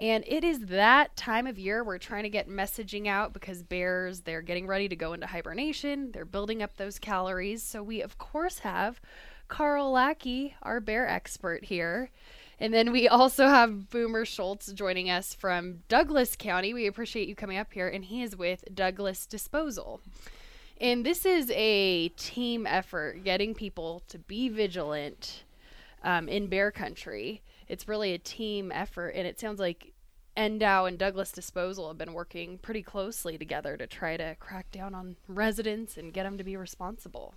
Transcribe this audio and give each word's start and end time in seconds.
And 0.00 0.24
it 0.26 0.44
is 0.44 0.66
that 0.66 1.16
time 1.16 1.46
of 1.46 1.58
year 1.58 1.82
we're 1.82 1.98
trying 1.98 2.24
to 2.24 2.28
get 2.28 2.48
messaging 2.48 3.06
out 3.06 3.32
because 3.32 3.62
bears, 3.62 4.20
they're 4.20 4.42
getting 4.42 4.66
ready 4.66 4.88
to 4.88 4.96
go 4.96 5.14
into 5.14 5.26
hibernation. 5.26 6.12
They're 6.12 6.26
building 6.26 6.62
up 6.62 6.76
those 6.76 6.98
calories. 6.98 7.62
So 7.62 7.82
we, 7.82 8.02
of 8.02 8.18
course, 8.18 8.58
have 8.58 9.00
Carl 9.48 9.90
Lackey, 9.92 10.54
our 10.62 10.80
bear 10.80 11.08
expert 11.08 11.64
here. 11.64 12.10
And 12.58 12.74
then 12.74 12.92
we 12.92 13.08
also 13.08 13.48
have 13.48 13.90
Boomer 13.90 14.24
Schultz 14.24 14.72
joining 14.72 15.10
us 15.10 15.34
from 15.34 15.82
Douglas 15.88 16.36
County. 16.36 16.74
We 16.74 16.86
appreciate 16.86 17.28
you 17.28 17.34
coming 17.34 17.58
up 17.58 17.72
here. 17.72 17.88
And 17.88 18.04
he 18.04 18.22
is 18.22 18.36
with 18.36 18.64
Douglas 18.74 19.26
Disposal. 19.26 20.00
And 20.78 21.06
this 21.06 21.24
is 21.24 21.50
a 21.54 22.08
team 22.10 22.66
effort, 22.66 23.24
getting 23.24 23.54
people 23.54 24.02
to 24.08 24.18
be 24.18 24.50
vigilant 24.50 25.44
um, 26.02 26.28
in 26.28 26.48
bear 26.48 26.70
country. 26.70 27.42
It's 27.68 27.88
really 27.88 28.12
a 28.12 28.18
team 28.18 28.70
effort, 28.72 29.10
and 29.10 29.26
it 29.26 29.40
sounds 29.40 29.60
like 29.60 29.92
NDOW 30.36 30.88
and 30.88 30.98
Douglas 30.98 31.32
Disposal 31.32 31.88
have 31.88 31.98
been 31.98 32.12
working 32.12 32.58
pretty 32.58 32.82
closely 32.82 33.38
together 33.38 33.76
to 33.76 33.86
try 33.86 34.16
to 34.16 34.36
crack 34.38 34.70
down 34.70 34.94
on 34.94 35.16
residents 35.28 35.96
and 35.96 36.12
get 36.12 36.24
them 36.24 36.38
to 36.38 36.44
be 36.44 36.56
responsible. 36.56 37.34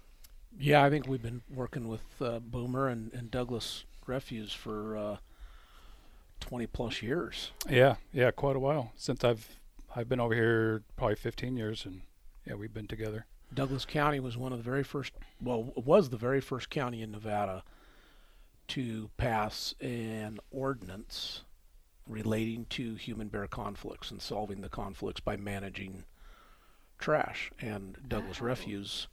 Yeah, 0.57 0.83
I 0.83 0.89
think 0.89 1.07
we've 1.07 1.21
been 1.21 1.41
working 1.49 1.87
with 1.87 2.03
uh, 2.21 2.39
Boomer 2.39 2.87
and, 2.87 3.13
and 3.13 3.31
Douglas 3.31 3.85
Refuse 4.05 4.53
for 4.53 4.97
uh, 4.97 5.17
20 6.39 6.67
plus 6.67 7.01
years. 7.01 7.51
Yeah, 7.69 7.95
yeah, 8.11 8.31
quite 8.31 8.55
a 8.55 8.59
while 8.59 8.91
since 8.95 9.23
I've 9.23 9.47
I've 9.95 10.09
been 10.09 10.19
over 10.19 10.35
here 10.35 10.83
probably 10.97 11.15
15 11.15 11.57
years, 11.57 11.85
and 11.85 12.01
yeah, 12.45 12.53
we've 12.53 12.73
been 12.73 12.87
together. 12.87 13.25
Douglas 13.53 13.85
County 13.85 14.19
was 14.19 14.37
one 14.37 14.51
of 14.51 14.59
the 14.59 14.63
very 14.63 14.83
first, 14.83 15.13
well, 15.41 15.73
it 15.75 15.85
was 15.85 16.09
the 16.09 16.17
very 16.17 16.39
first 16.39 16.69
county 16.69 17.01
in 17.01 17.11
Nevada 17.11 17.63
to 18.69 19.09
pass 19.17 19.75
an 19.81 20.39
ordinance 20.51 21.43
relating 22.07 22.65
to 22.65 22.95
human 22.95 23.27
bear 23.27 23.47
conflicts 23.47 24.09
and 24.09 24.21
solving 24.21 24.61
the 24.61 24.69
conflicts 24.69 25.19
by 25.21 25.37
managing 25.37 26.05
trash. 26.97 27.51
And 27.59 27.97
Douglas 28.07 28.41
Wow. 28.41 28.47
Refuse 28.47 29.07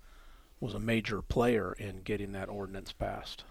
was 0.61 0.75
a 0.75 0.81
major 0.81 1.21
player 1.21 1.75
in 1.79 2.01
getting 2.03 2.33
that 2.33 2.49
ordinance 2.49 2.93
passed. 2.93 3.45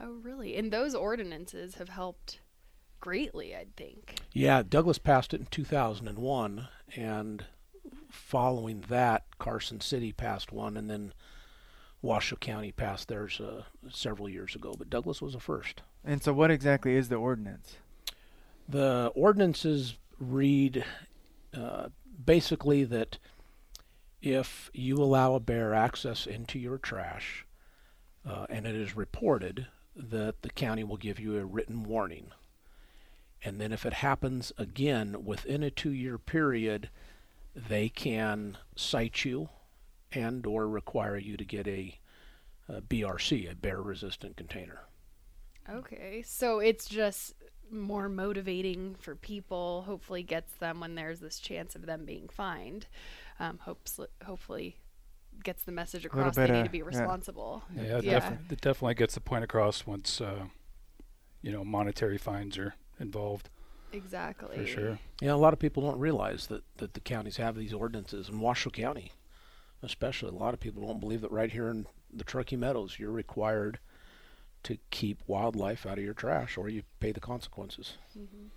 Oh, 0.00 0.12
really? 0.22 0.56
And 0.56 0.70
those 0.70 0.94
ordinances 0.94 1.76
have 1.76 1.88
helped 1.88 2.40
greatly, 3.00 3.54
I 3.54 3.66
think. 3.76 4.16
Yeah, 4.32 4.62
Douglas 4.62 4.98
passed 4.98 5.32
it 5.34 5.40
in 5.40 5.46
2001, 5.46 6.68
and 6.96 7.44
following 8.10 8.84
that, 8.88 9.24
Carson 9.38 9.80
City 9.80 10.12
passed 10.12 10.52
one, 10.52 10.76
and 10.76 10.90
then 10.90 11.12
Washoe 12.04 12.36
County 12.36 12.70
passed 12.70 13.08
theirs 13.08 13.40
uh, 13.40 13.62
several 13.90 14.28
years 14.28 14.54
ago. 14.54 14.74
But 14.76 14.90
Douglas 14.90 15.22
was 15.22 15.32
the 15.32 15.40
first. 15.40 15.82
And 16.04 16.22
so, 16.22 16.32
what 16.32 16.50
exactly 16.50 16.94
is 16.94 17.08
the 17.08 17.16
ordinance? 17.16 17.76
The 18.68 19.10
ordinances 19.14 19.96
read 20.18 20.84
uh, 21.56 21.88
basically 22.24 22.84
that 22.84 23.18
if 24.20 24.70
you 24.74 24.96
allow 24.96 25.34
a 25.34 25.40
bear 25.40 25.74
access 25.74 26.26
into 26.26 26.58
your 26.58 26.78
trash, 26.78 27.46
uh, 28.28 28.46
and 28.48 28.66
it 28.66 28.74
is 28.74 28.96
reported, 28.96 29.66
that 29.96 30.42
the 30.42 30.50
county 30.50 30.84
will 30.84 30.96
give 30.96 31.18
you 31.18 31.38
a 31.38 31.44
written 31.44 31.84
warning. 31.84 32.32
And 33.42 33.60
then 33.60 33.72
if 33.72 33.84
it 33.84 33.94
happens 33.94 34.52
again 34.56 35.24
within 35.24 35.62
a 35.62 35.70
two-year 35.70 36.18
period, 36.18 36.90
they 37.54 37.88
can 37.88 38.58
cite 38.74 39.24
you 39.24 39.48
and 40.14 40.44
or 40.46 40.68
require 40.68 41.16
you 41.16 41.36
to 41.36 41.44
get 41.44 41.66
a, 41.66 41.98
a 42.68 42.80
BRC, 42.80 43.50
a 43.50 43.54
bear-resistant 43.54 44.36
container. 44.36 44.80
Okay, 45.68 46.22
so 46.26 46.58
it's 46.58 46.86
just 46.86 47.34
more 47.70 48.08
motivating 48.08 48.94
for 48.98 49.14
people. 49.16 49.82
Hopefully, 49.86 50.22
gets 50.22 50.52
them 50.54 50.80
when 50.80 50.94
there's 50.94 51.20
this 51.20 51.38
chance 51.38 51.74
of 51.74 51.86
them 51.86 52.04
being 52.04 52.28
fined. 52.28 52.86
Um, 53.40 53.58
hopes 53.58 53.98
hopefully 54.24 54.76
gets 55.42 55.64
the 55.64 55.72
message 55.72 56.04
little 56.04 56.20
across 56.20 56.36
they 56.36 56.46
bit 56.46 56.52
need 56.52 56.58
of- 56.60 56.66
to 56.66 56.70
be 56.70 56.82
responsible. 56.82 57.62
Yeah, 57.74 57.98
it, 57.98 58.04
Yeah. 58.04 58.20
defi- 58.20 58.38
it 58.54 58.60
definitely 58.60 58.94
gets 58.94 59.14
the 59.14 59.20
point 59.20 59.42
across 59.42 59.86
once 59.86 60.20
uh, 60.20 60.44
you 61.42 61.50
know 61.50 61.64
monetary 61.64 62.18
fines 62.18 62.56
are 62.58 62.74
involved 63.00 63.48
Exactly. 63.92 64.56
for 64.58 64.66
sure. 64.66 64.98
Yeah, 65.20 65.32
a 65.32 65.36
lot 65.36 65.52
of 65.52 65.58
people 65.58 65.82
don't 65.82 65.98
realize 65.98 66.46
that, 66.48 66.62
that 66.76 66.94
the 66.94 67.00
counties 67.00 67.38
have 67.38 67.56
these 67.56 67.72
ordinances. 67.72 68.28
In 68.28 68.38
Washoe 68.40 68.70
County, 68.70 69.10
especially, 69.84 70.30
a 70.30 70.32
lot 70.32 70.54
of 70.54 70.60
people 70.60 70.86
don't 70.86 71.00
believe 71.00 71.20
that 71.20 71.32
right 71.32 71.50
here 71.50 71.68
in 71.68 71.86
the 72.12 72.24
Truckee 72.24 72.56
Meadows, 72.56 72.98
you're 72.98 73.10
required 73.10 73.78
to 74.64 74.78
keep 74.90 75.22
wildlife 75.26 75.84
out 75.84 75.98
of 75.98 76.04
your 76.04 76.14
trash 76.14 76.56
or 76.56 76.68
you 76.68 76.82
pay 76.98 77.12
the 77.12 77.20
consequences. 77.20 77.94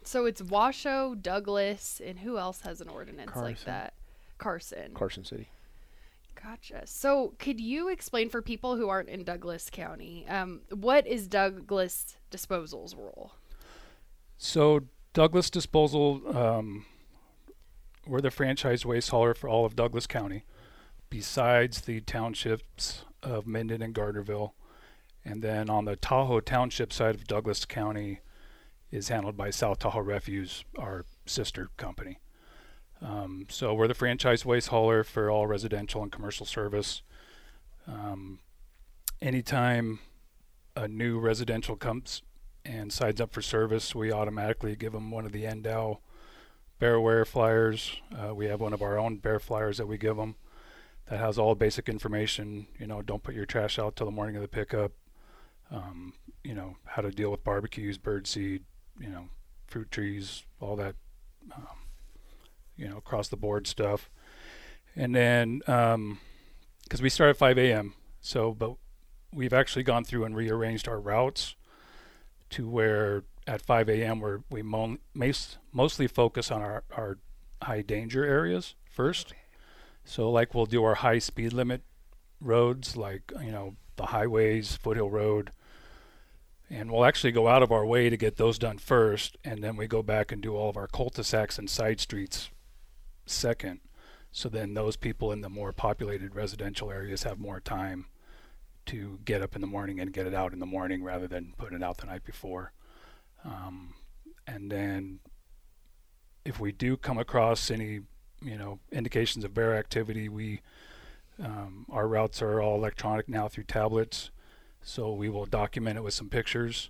So 0.04 0.26
it's 0.26 0.42
Washoe, 0.42 1.16
Douglas, 1.16 2.02
and 2.04 2.20
who 2.20 2.38
else 2.38 2.62
has 2.62 2.80
an 2.80 2.88
ordinance 2.88 3.36
like 3.36 3.64
that? 3.66 3.94
Carson. 4.38 4.94
Carson 4.94 5.26
City. 5.26 5.50
Gotcha. 6.42 6.84
So, 6.86 7.34
could 7.40 7.60
you 7.60 7.90
explain 7.90 8.30
for 8.30 8.42
people 8.42 8.78
who 8.78 8.90
aren't 8.90 9.10
in 9.10 9.24
Douglas 9.24 9.70
County, 9.72 10.26
um, 10.30 10.62
what 10.70 11.08
is 11.08 11.28
Douglas 11.28 12.16
Disposal's 12.30 12.96
role? 12.96 13.32
So 14.38 14.82
Douglas 15.14 15.50
Disposal, 15.50 16.22
um, 16.38 16.86
we're 18.06 18.22
the 18.22 18.32
franchise 18.32 18.86
waste 18.86 19.10
hauler 19.10 19.34
for 19.34 19.50
all 19.50 19.66
of 19.66 19.76
Douglas 19.76 20.06
County, 20.06 20.44
besides 21.10 21.82
the 21.82 22.02
townships 22.02 23.06
of 23.24 23.48
Minden 23.48 23.82
and 23.82 23.94
Gardnerville, 23.94 24.52
and 25.24 25.42
then 25.42 25.70
on 25.70 25.86
the 25.86 25.96
Tahoe 25.96 26.40
Township 26.40 26.94
side 26.94 27.16
of 27.16 27.28
Douglas 27.28 27.66
County 27.66 28.22
is 28.92 29.10
handled 29.10 29.36
by 29.36 29.50
South 29.50 29.80
Tahoe 29.80 30.00
Refuse, 30.00 30.64
our 30.78 31.06
sister 31.26 31.70
company. 31.78 32.20
Um, 33.02 33.46
so 33.50 33.74
we're 33.74 33.88
the 33.88 33.94
franchise 33.94 34.46
waste 34.46 34.70
hauler 34.70 35.04
for 35.04 35.30
all 35.30 35.46
residential 35.46 36.02
and 36.02 36.12
commercial 36.12 36.46
service. 36.46 37.02
Um, 37.88 38.40
anytime 39.22 40.00
a 40.76 40.88
new 40.88 41.20
residential 41.20 41.76
comes 41.76 42.22
and 42.66 42.92
signs 42.92 43.22
up 43.22 43.34
for 43.34 43.42
service, 43.42 43.94
we 43.94 44.12
automatically 44.12 44.76
give 44.76 44.94
them 44.94 45.12
one 45.12 45.26
of 45.26 45.32
the 45.32 45.44
NDOW 45.44 46.00
Bearware 46.80 47.26
flyers. 47.26 48.00
Uh, 48.16 48.34
we 48.34 48.46
have 48.46 48.62
one 48.62 48.74
of 48.74 48.82
our 48.82 48.98
own 48.98 49.18
bear 49.18 49.40
flyers 49.40 49.78
that 49.78 49.88
we 49.88 49.98
give 49.98 50.18
them 50.18 50.36
that 51.10 51.20
has 51.20 51.38
all 51.38 51.50
the 51.50 51.56
basic 51.56 51.90
information. 51.90 52.68
You 52.80 52.88
know, 52.88 53.02
don't 53.02 53.24
put 53.24 53.36
your 53.36 53.46
trash 53.46 53.80
out 53.80 53.96
till 53.96 54.06
the 54.06 54.12
morning 54.12 54.36
of 54.36 54.42
the 54.42 54.48
pickup. 54.48 54.92
Um, 55.72 56.14
you 56.44 56.54
know, 56.54 56.78
how 56.86 57.02
to 57.02 57.12
deal 57.12 57.30
with 57.30 57.44
barbecues, 57.44 57.98
birdseed, 57.98 58.62
you 59.00 59.10
know, 59.10 59.30
fruit 59.68 59.92
trees, 59.92 60.46
all 60.60 60.76
that, 60.78 60.96
um, 61.54 61.78
you 62.78 62.88
know, 62.88 62.98
across 62.98 63.28
the 63.28 63.38
board 63.38 63.68
stuff. 63.68 64.10
And 64.96 65.14
then, 65.14 65.60
because 65.60 67.02
we 67.02 67.10
start 67.10 67.32
at 67.32 67.38
5 67.38 67.58
a.m., 67.58 67.94
so, 68.22 68.54
but 68.54 68.76
we've 69.34 69.54
actually 69.54 69.84
gone 69.84 70.04
through 70.04 70.24
and 70.24 70.36
rearranged 70.36 70.88
our 70.88 71.00
routes 71.00 71.56
to 72.52 72.68
where 72.68 73.24
at 73.46 73.62
5 73.62 73.90
a.m. 73.90 74.20
we're, 74.20 74.40
we 74.50 74.62
mostly 74.62 76.08
focus 76.08 76.50
on 76.50 76.62
our, 76.62 76.84
our 76.96 77.18
high 77.62 77.82
danger 77.82 78.26
areas 78.26 78.76
first. 78.90 79.34
So 80.08 80.32
like 80.32 80.56
we'll 80.56 80.66
do 80.66 80.86
our 80.86 80.96
high 80.96 81.20
speed 81.20 81.52
limit 81.52 81.82
roads, 82.40 82.96
like 82.96 83.30
you 83.44 83.52
know 83.52 83.76
the 83.98 84.08
highways, 84.08 84.78
Foothill 84.78 85.10
Road, 85.10 85.52
and 86.70 86.90
we'll 86.90 87.04
actually 87.04 87.34
go 87.34 87.50
out 87.50 87.62
of 87.62 87.74
our 87.74 87.86
way 87.86 88.10
to 88.10 88.16
get 88.16 88.38
those 88.38 88.58
done 88.58 88.78
first, 88.78 89.36
and 89.44 89.62
then 89.62 89.76
we 89.76 89.86
go 89.86 90.02
back 90.02 90.32
and 90.32 90.42
do 90.42 90.56
all 90.56 90.70
of 90.70 90.78
our 90.78 90.88
cul-de-sacs 90.88 91.60
and 91.60 91.70
side 91.70 92.00
streets 92.00 92.50
second. 93.26 93.82
So 94.32 94.48
then 94.48 94.76
those 94.76 94.96
people 94.96 95.34
in 95.34 95.42
the 95.42 95.50
more 95.50 95.74
populated 95.74 96.36
residential 96.36 96.90
areas 96.90 97.24
have 97.24 97.38
more 97.38 97.60
time 97.60 98.06
to 98.86 99.20
get 99.26 99.42
up 99.42 99.56
in 99.56 99.62
the 99.62 99.68
morning 99.68 100.00
and 100.00 100.14
get 100.14 100.26
it 100.26 100.34
out 100.34 100.54
in 100.54 100.60
the 100.60 100.66
morning 100.66 101.04
rather 101.04 101.28
than 101.28 101.54
putting 101.58 101.78
it 101.78 101.84
out 101.84 101.98
the 101.98 102.06
night 102.06 102.24
before. 102.24 102.72
Um, 103.44 103.96
and 104.46 104.72
then 104.72 105.20
if 106.46 106.62
we 106.62 106.72
do 106.72 106.96
come 106.96 107.18
across 107.18 107.70
any, 107.70 108.02
you 108.42 108.58
know, 108.58 108.80
indications 108.92 109.44
of 109.46 109.54
bear 109.54 109.76
activity, 109.76 110.30
we 110.30 110.62
um, 111.44 111.86
our 111.92 112.08
routes 112.08 112.42
are 112.42 112.62
all 112.62 112.76
electronic 112.76 113.30
now 113.30 113.48
through 113.48 113.66
tablets, 113.66 114.32
so 114.82 115.14
we 115.14 115.30
will 115.30 115.46
document 115.46 115.98
it 115.98 116.04
with 116.04 116.14
some 116.14 116.30
pictures. 116.30 116.90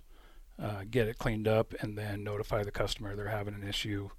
uh, 0.60 0.82
get 0.90 1.08
it 1.08 1.18
cleaned 1.18 1.46
up, 1.46 1.74
and 1.80 1.96
then 1.96 2.24
notify 2.24 2.62
the 2.62 2.70
customer 2.70 3.14
they're 3.14 3.28
having 3.28 3.54
an 3.54 3.66
issue, 3.66 4.10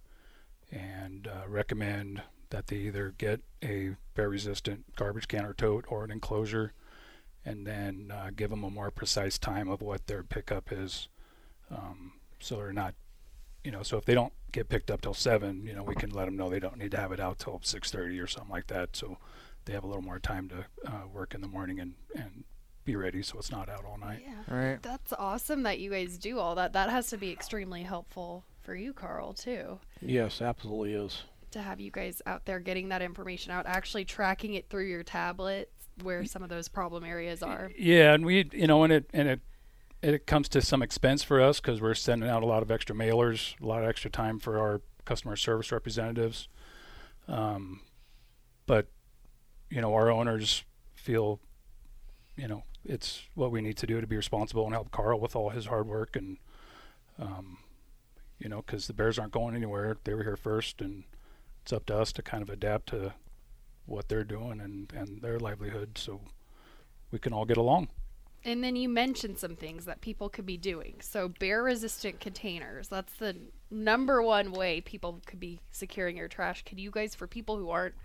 and 0.72 1.28
uh, 1.28 1.48
recommend 1.48 2.22
that 2.50 2.68
they 2.68 2.78
either 2.78 3.14
get 3.18 3.42
a 3.64 3.96
bear-resistant 4.16 4.96
garbage 4.96 5.28
can 5.28 5.46
or 5.46 5.54
tote 5.54 5.86
or 5.90 6.04
an 6.04 6.12
enclosure, 6.12 6.74
and 7.46 7.68
then 7.68 8.12
uh, 8.14 8.30
give 8.36 8.50
them 8.50 8.64
a 8.64 8.70
more 8.70 8.90
precise 8.92 9.38
time 9.38 9.68
of 9.68 9.82
what 9.82 10.08
their 10.08 10.24
pickup 10.24 10.72
is, 10.72 11.10
um, 11.72 12.14
so 12.40 12.56
they're 12.56 12.74
not, 12.74 12.94
you 13.64 13.72
know, 13.72 13.84
so 13.84 13.98
if 13.98 14.06
they 14.06 14.14
don't 14.16 14.34
get 14.52 14.70
picked 14.70 14.92
up 14.92 15.02
till 15.02 15.14
seven, 15.14 15.66
you 15.66 15.74
know, 15.74 15.84
we 15.84 15.96
can 15.96 16.10
let 16.12 16.26
them 16.26 16.36
know 16.36 16.50
they 16.50 16.60
don't 16.60 16.78
need 16.78 16.92
to 16.92 16.98
have 16.98 17.12
it 17.12 17.20
out 17.20 17.40
till 17.40 17.60
6:30 17.60 18.22
or 18.22 18.28
something 18.28 18.52
like 18.52 18.68
that, 18.68 18.96
so 18.96 19.18
they 19.66 19.74
have 19.74 19.84
a 19.84 19.88
little 19.88 20.02
more 20.02 20.20
time 20.20 20.50
to 20.50 20.66
uh, 20.86 21.08
work 21.12 21.34
in 21.34 21.42
the 21.42 21.48
morning 21.48 21.80
and 21.80 21.96
and 22.16 22.44
be 22.86 22.96
ready, 22.96 23.22
so 23.22 23.38
it's 23.38 23.52
not 23.52 23.70
out 23.70 23.86
all 23.86 23.98
night. 23.98 24.24
Yeah. 24.26 24.56
Right. 24.56 24.82
That's 24.82 25.14
awesome 25.14 25.64
that 25.64 25.80
you 25.80 25.92
guys 25.92 26.18
do 26.18 26.40
all 26.40 26.56
that. 26.56 26.74
That 26.74 26.90
has 26.90 27.08
to 27.08 27.18
be 27.18 27.32
extremely 27.32 27.84
helpful 27.84 28.46
for 28.62 28.74
you, 28.74 28.94
Carl, 28.94 29.34
too. 29.34 29.80
Yes, 30.02 30.42
absolutely 30.42 30.94
is. 30.94 31.24
To 31.52 31.62
have 31.62 31.80
you 31.80 31.92
guys 31.92 32.22
out 32.26 32.46
there 32.46 32.60
getting 32.60 32.90
that 32.90 33.02
information 33.02 33.52
out, 33.52 33.66
actually 33.68 34.06
tracking 34.06 34.56
it 34.56 34.70
through 34.70 34.86
your 34.86 35.04
tablet 35.04 35.72
where 36.02 36.26
some 36.26 36.42
of 36.42 36.50
those 36.50 36.68
problem 36.68 37.04
areas 37.04 37.44
are. 37.44 37.72
Yeah, 37.78 38.14
and 38.14 38.26
we, 38.26 38.50
you 38.54 38.68
know, 38.68 38.84
and 38.84 38.94
it 38.94 39.10
and 39.14 39.28
it 39.28 39.42
it 40.02 40.26
comes 40.26 40.48
to 40.50 40.62
some 40.62 40.82
expense 40.82 41.24
for 41.24 41.42
us 41.42 41.60
because 41.60 41.82
we're 41.82 41.94
sending 41.94 42.30
out 42.30 42.44
a 42.44 42.46
lot 42.46 42.64
of 42.64 42.72
extra 42.72 42.96
mailers, 42.96 43.60
a 43.62 43.66
lot 43.66 43.84
of 43.84 43.90
extra 43.90 44.10
time 44.10 44.40
for 44.40 44.58
our 44.58 44.82
customer 45.06 45.36
service 45.36 45.72
representatives. 45.72 46.48
Um, 47.28 47.82
but 48.66 48.88
you 49.70 49.82
know, 49.82 49.94
our 49.94 50.10
owners 50.12 50.64
feel, 50.96 51.40
you 52.36 52.48
know, 52.48 52.64
it's 52.86 53.24
what 53.36 53.52
we 53.52 53.62
need 53.62 53.78
to 53.78 53.88
do 53.88 54.02
to 54.02 54.08
be 54.08 54.16
responsible 54.16 54.66
and 54.66 54.74
help 54.74 54.92
Carl 54.92 55.20
with 55.20 55.36
all 55.36 55.50
his 55.50 55.68
hard 55.68 55.88
work 55.88 56.16
and, 56.16 56.38
um, 57.20 57.58
you 58.40 58.48
know, 58.48 58.62
because 58.66 58.88
the 58.88 58.94
Bears 58.94 59.20
aren't 59.20 59.34
going 59.34 59.56
anywhere. 59.56 59.98
They 60.04 60.14
were 60.14 60.24
here 60.24 60.38
first, 60.38 60.82
and 60.82 61.04
it's 61.62 61.74
up 61.74 61.86
to 61.88 61.98
us 61.98 62.14
to 62.14 62.22
kind 62.22 62.42
of 62.42 62.50
adapt 62.50 62.88
to 62.88 63.14
what 63.86 64.08
they're 64.08 64.24
doing 64.24 64.62
and 64.62 64.94
and 64.96 65.22
their 65.22 65.40
livelihood, 65.40 65.98
so 65.98 66.22
we 67.12 67.20
can 67.20 67.34
all 67.34 67.46
get 67.46 67.58
along. 67.58 67.90
And 68.46 68.64
then 68.64 68.76
you 68.76 68.88
mentioned 68.88 69.38
some 69.38 69.56
things 69.56 69.86
that 69.86 70.02
people 70.02 70.30
could 70.30 70.46
be 70.46 70.58
doing. 70.58 70.96
So, 71.02 71.28
bear 71.28 71.62
resistant 71.64 72.20
containers. 72.20 72.88
That's 72.88 73.14
the 73.14 73.36
number 73.70 74.22
one 74.22 74.52
way 74.52 74.80
people 74.82 75.20
could 75.26 75.40
be 75.40 75.60
securing 75.72 76.16
your 76.18 76.28
trash. 76.30 76.64
Could 76.64 76.80
you 76.80 76.90
guys, 76.92 77.14
for 77.16 77.28
people 77.28 77.58
who 77.58 77.70
aren't 77.70 77.96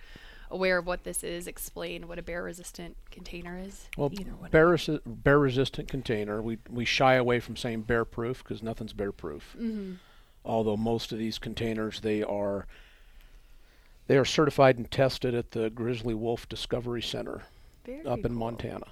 aware 0.51 0.79
of 0.79 0.87
what 0.87 1.05
this 1.05 1.23
is, 1.25 1.47
explain 1.47 2.07
what 2.09 2.19
a 2.19 2.23
bear 2.23 2.43
resistant 2.43 2.97
container 3.13 3.59
is? 3.59 3.89
Well, 3.97 4.11
bear, 4.51 4.67
resi- 4.69 5.01
bear 5.07 5.39
resistant 5.39 5.89
container. 5.89 6.43
We 6.43 6.59
we 6.69 6.85
shy 6.85 7.15
away 7.15 7.39
from 7.41 7.57
saying 7.57 7.83
bear 7.83 8.05
proof 8.05 8.43
because 8.43 8.63
nothing's 8.63 8.93
bear 8.93 9.13
proof. 9.13 9.55
Mhm. 9.59 9.99
Although 10.45 10.77
most 10.77 11.13
of 11.13 11.19
these 11.19 11.39
containers 11.39 12.01
they 12.01 12.23
are 12.23 12.67
they 14.09 14.17
are 14.19 14.25
certified 14.25 14.77
and 14.77 14.91
tested 14.91 15.35
at 15.35 15.53
the 15.53 15.71
Grizzly 15.71 16.13
Wolf 16.15 16.49
Discovery 16.49 17.01
Center 17.03 17.43
Very 17.87 18.05
up 18.05 18.19
in 18.19 18.25
cool. 18.33 18.33
Montana, 18.33 18.87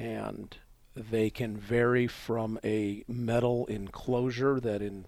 and 0.00 0.56
they 0.96 1.28
can 1.30 1.56
vary 1.56 2.06
from 2.06 2.58
a 2.64 3.04
metal 3.06 3.66
enclosure 3.66 4.58
that 4.60 4.80
in 4.80 5.04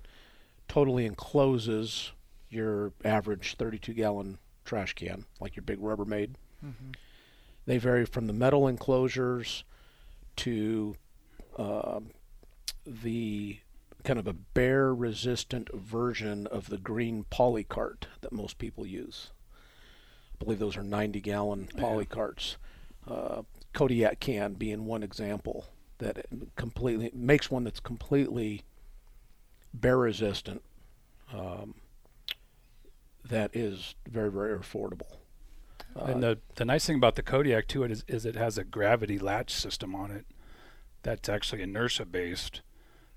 totally 0.69 1.07
encloses 1.07 2.13
your 2.51 2.93
average 3.05 3.57
32 3.57 3.95
gallon 3.95 4.39
trash 4.65 4.93
can, 4.95 5.25
like 5.41 5.57
your 5.57 5.63
big 5.63 5.81
Rubbermaid. 5.81 6.35
Mm-hmm. 6.65 6.91
They 7.67 7.79
vary 7.79 8.05
from 8.05 8.27
the 8.27 8.33
metal 8.33 8.69
enclosures 8.69 9.65
to 10.37 10.95
um, 11.57 12.11
the 12.87 13.59
kind 14.05 14.19
of 14.19 14.27
a 14.27 14.33
bear 14.33 14.95
resistant 14.95 15.73
version 15.75 16.47
of 16.49 16.69
the 16.69 16.79
green 16.79 17.25
polycart 17.31 18.05
that 18.21 18.33
most 18.33 18.59
people 18.59 18.85
use. 18.87 19.31
I 20.35 20.45
believe 20.45 20.59
those 20.59 20.77
are 20.77 20.83
90 20.83 21.21
gallon 21.21 21.69
Yeah. 21.75 21.81
polycarts. 21.83 22.57
Uh, 23.07 23.43
Kodiak 23.73 24.21
can 24.21 24.55
being 24.55 24.87
one 24.87 25.03
example 25.03 25.67
that 25.99 26.27
completely 26.57 27.11
makes 27.15 27.51
one 27.51 27.65
that's 27.65 27.81
completely 27.81 28.63
bear 29.73 29.97
resistant. 29.97 30.63
Um, 31.33 31.75
that 33.25 33.55
is 33.55 33.95
very 34.09 34.31
very 34.31 34.59
affordable. 34.59 35.17
Uh, 35.97 36.05
and 36.05 36.23
the 36.23 36.39
the 36.57 36.65
nice 36.65 36.87
thing 36.87 36.97
about 36.97 37.17
the 37.17 37.23
Kodiak 37.23 37.69
too 37.69 37.85
it 37.85 37.91
is 37.91 38.05
is 38.09 38.27
it 38.27 38.37
has 38.37 38.59
a 38.59 38.65
gravity 38.65 39.19
latch 39.19 39.53
system 39.53 39.95
on 39.95 40.11
it 40.11 40.27
that's 41.03 41.29
actually 41.29 41.63
inertia 41.63 42.05
based. 42.05 42.63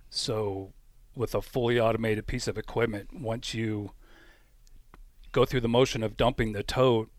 So 0.09 0.73
with 1.15 1.33
a 1.33 1.41
fully 1.41 1.79
automated 1.79 2.27
piece 2.27 2.47
of 2.47 2.57
equipment, 2.57 3.09
once 3.13 3.53
you 3.53 3.91
go 5.31 5.45
through 5.45 5.61
the 5.61 5.67
motion 5.67 6.03
of 6.03 6.17
dumping 6.17 6.53
the 6.53 6.63
tote 6.63 7.09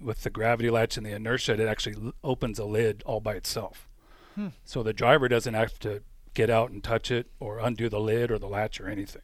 with 0.00 0.22
the 0.22 0.30
gravity 0.30 0.70
latch 0.70 0.96
and 0.96 1.04
the 1.04 1.14
inertia, 1.14 1.52
it 1.52 1.60
actually 1.60 1.96
l- 1.96 2.12
opens 2.24 2.58
a 2.58 2.64
lid 2.64 3.02
all 3.06 3.20
by 3.20 3.34
itself. 3.34 3.88
Hmm. 4.34 4.48
So 4.64 4.82
the 4.82 4.92
driver 4.92 5.28
doesn't 5.28 5.54
have 5.54 5.78
to 5.80 6.02
get 6.34 6.50
out 6.50 6.70
and 6.70 6.82
touch 6.82 7.10
it 7.10 7.28
or 7.40 7.58
undo 7.58 7.88
the 7.88 8.00
lid 8.00 8.30
or 8.30 8.38
the 8.38 8.46
latch 8.48 8.80
or 8.80 8.88
anything. 8.88 9.22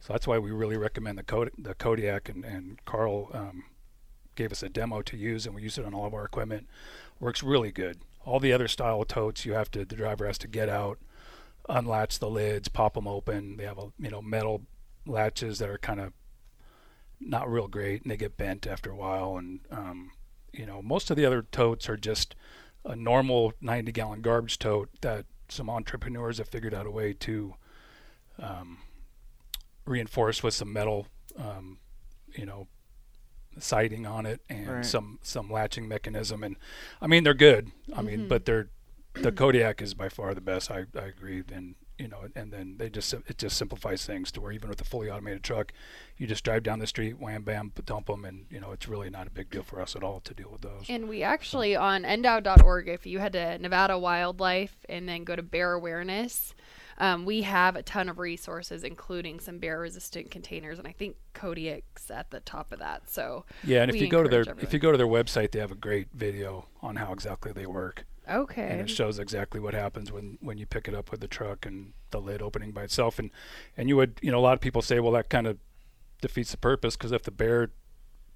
So 0.00 0.12
that's 0.12 0.26
why 0.26 0.38
we 0.38 0.50
really 0.50 0.76
recommend 0.76 1.18
the 1.18 1.22
Kod- 1.22 1.50
the 1.58 1.74
Kodiak 1.74 2.28
and, 2.28 2.44
and 2.44 2.84
Carl 2.84 3.30
um, 3.32 3.64
gave 4.36 4.52
us 4.52 4.62
a 4.62 4.68
demo 4.68 5.02
to 5.02 5.16
use 5.16 5.46
and 5.46 5.54
we 5.54 5.62
use 5.62 5.78
it 5.78 5.84
on 5.84 5.94
all 5.94 6.06
of 6.06 6.14
our 6.14 6.24
equipment. 6.24 6.68
Works 7.18 7.42
really 7.42 7.72
good. 7.72 7.98
All 8.24 8.38
the 8.40 8.52
other 8.52 8.68
style 8.68 9.04
totes, 9.04 9.44
you 9.44 9.54
have 9.54 9.70
to 9.72 9.84
the 9.84 9.96
driver 9.96 10.26
has 10.26 10.38
to 10.38 10.48
get 10.48 10.68
out, 10.68 10.98
unlatch 11.68 12.18
the 12.18 12.30
lids, 12.30 12.68
pop 12.68 12.94
them 12.94 13.08
open. 13.08 13.56
They 13.56 13.64
have 13.64 13.78
a 13.78 13.92
you 13.98 14.10
know 14.10 14.22
metal 14.22 14.62
latches 15.06 15.58
that 15.58 15.68
are 15.68 15.78
kind 15.78 16.00
of 16.00 16.12
not 17.20 17.50
real 17.50 17.68
great 17.68 18.02
and 18.02 18.10
they 18.10 18.16
get 18.16 18.36
bent 18.36 18.66
after 18.66 18.90
a 18.90 18.96
while. 18.96 19.36
And 19.36 19.60
um, 19.70 20.10
you 20.52 20.66
know 20.66 20.80
most 20.82 21.10
of 21.10 21.16
the 21.16 21.24
other 21.26 21.42
totes 21.42 21.88
are 21.88 21.96
just 21.96 22.34
a 22.84 22.94
normal 22.96 23.52
90 23.60 23.90
gallon 23.92 24.20
garbage 24.22 24.58
tote 24.58 24.88
that 25.00 25.24
some 25.48 25.68
entrepreneurs 25.70 26.38
have 26.38 26.48
figured 26.48 26.74
out 26.74 26.86
a 26.86 26.90
way 26.90 27.12
to 27.12 27.54
um, 28.38 28.78
reinforce 29.84 30.42
with 30.42 30.54
some 30.54 30.72
metal, 30.72 31.06
um, 31.38 31.78
you 32.34 32.44
know, 32.46 32.66
siding 33.58 34.06
on 34.06 34.26
it 34.26 34.40
and 34.48 34.68
Right. 34.68 34.84
some 34.84 35.18
some 35.22 35.50
latching 35.50 35.88
mechanism. 35.88 36.42
And 36.44 36.56
I 37.00 37.06
mean, 37.06 37.24
they're 37.24 37.34
good. 37.34 37.70
I 37.94 38.02
mean, 38.02 38.28
but 38.28 38.44
they're 38.44 38.68
the 39.14 39.32
Kodiak 39.32 39.80
is 39.80 39.94
by 39.94 40.08
far 40.10 40.34
the 40.34 40.40
best. 40.42 40.70
I, 40.70 40.84
I 40.94 41.04
agree. 41.06 41.42
And 41.52 41.74
you 41.98 42.08
know, 42.08 42.28
and 42.34 42.52
then 42.52 42.76
they 42.78 42.90
just 42.90 43.12
it 43.12 43.38
just 43.38 43.56
simplifies 43.56 44.04
things 44.04 44.30
to 44.32 44.40
where 44.40 44.52
even 44.52 44.68
with 44.68 44.80
a 44.80 44.84
fully 44.84 45.10
automated 45.10 45.42
truck, 45.42 45.72
you 46.16 46.26
just 46.26 46.44
drive 46.44 46.62
down 46.62 46.78
the 46.78 46.86
street, 46.86 47.18
wham 47.18 47.42
bam, 47.42 47.72
dump 47.84 48.06
them, 48.06 48.24
and 48.24 48.46
you 48.50 48.60
know, 48.60 48.72
it's 48.72 48.88
really 48.88 49.10
not 49.10 49.26
a 49.26 49.30
big 49.30 49.50
deal 49.50 49.62
for 49.62 49.80
us 49.80 49.96
at 49.96 50.02
all 50.02 50.20
to 50.20 50.34
deal 50.34 50.50
with 50.50 50.62
those. 50.62 50.86
And 50.88 51.08
we 51.08 51.22
actually 51.22 51.76
on 51.76 52.02
ndow.org, 52.02 52.88
if 52.88 53.06
you 53.06 53.18
head 53.18 53.32
to 53.32 53.58
Nevada 53.58 53.98
Wildlife 53.98 54.76
and 54.88 55.08
then 55.08 55.24
go 55.24 55.36
to 55.36 55.42
bear 55.42 55.72
awareness, 55.72 56.54
um, 56.98 57.24
we 57.24 57.42
have 57.42 57.76
a 57.76 57.82
ton 57.82 58.08
of 58.08 58.18
resources, 58.18 58.82
including 58.82 59.40
some 59.40 59.58
bear 59.58 59.78
resistant 59.78 60.30
containers, 60.30 60.78
and 60.78 60.88
I 60.88 60.92
think 60.92 61.16
Kodiak's 61.34 62.10
at 62.10 62.30
the 62.30 62.40
top 62.40 62.72
of 62.72 62.78
that. 62.78 63.10
So 63.10 63.44
Yeah, 63.64 63.82
and 63.82 63.90
if 63.90 64.00
you 64.00 64.08
go 64.08 64.22
to 64.22 64.28
their 64.28 64.40
encourage 64.40 64.62
if 64.62 64.72
you 64.72 64.78
go 64.78 64.92
to 64.92 64.98
their 64.98 65.06
website, 65.06 65.52
they 65.52 65.58
have 65.58 65.72
a 65.72 65.76
great 65.76 66.08
video 66.14 66.66
on 66.82 66.96
how 66.96 67.12
exactly 67.12 67.52
they 67.52 67.66
work, 67.66 68.04
and 68.70 68.80
it 68.80 68.90
shows 68.90 69.18
exactly 69.18 69.60
what 69.60 69.74
happens 69.74 70.10
when 70.10 70.38
when 70.40 70.58
you 70.58 70.66
pick 70.66 70.88
it 70.88 70.94
up 70.94 71.10
with 71.10 71.20
the 71.20 71.28
truck 71.28 71.64
and 71.64 71.92
the 72.10 72.20
lid 72.20 72.42
opening 72.42 72.72
by 72.72 72.82
itself. 72.82 73.18
And 73.18 73.30
and 73.76 73.88
you 73.88 73.96
would 73.96 74.18
you 74.22 74.30
know 74.30 74.38
a 74.38 74.40
lot 74.40 74.54
of 74.54 74.60
people 74.60 74.82
say, 74.82 75.00
well, 75.00 75.12
that 75.12 75.30
kind 75.30 75.46
of 75.46 75.58
defeats 76.20 76.50
the 76.50 76.56
purpose 76.56 76.96
because 76.96 77.12
if 77.12 77.22
the 77.22 77.30
bear 77.30 77.70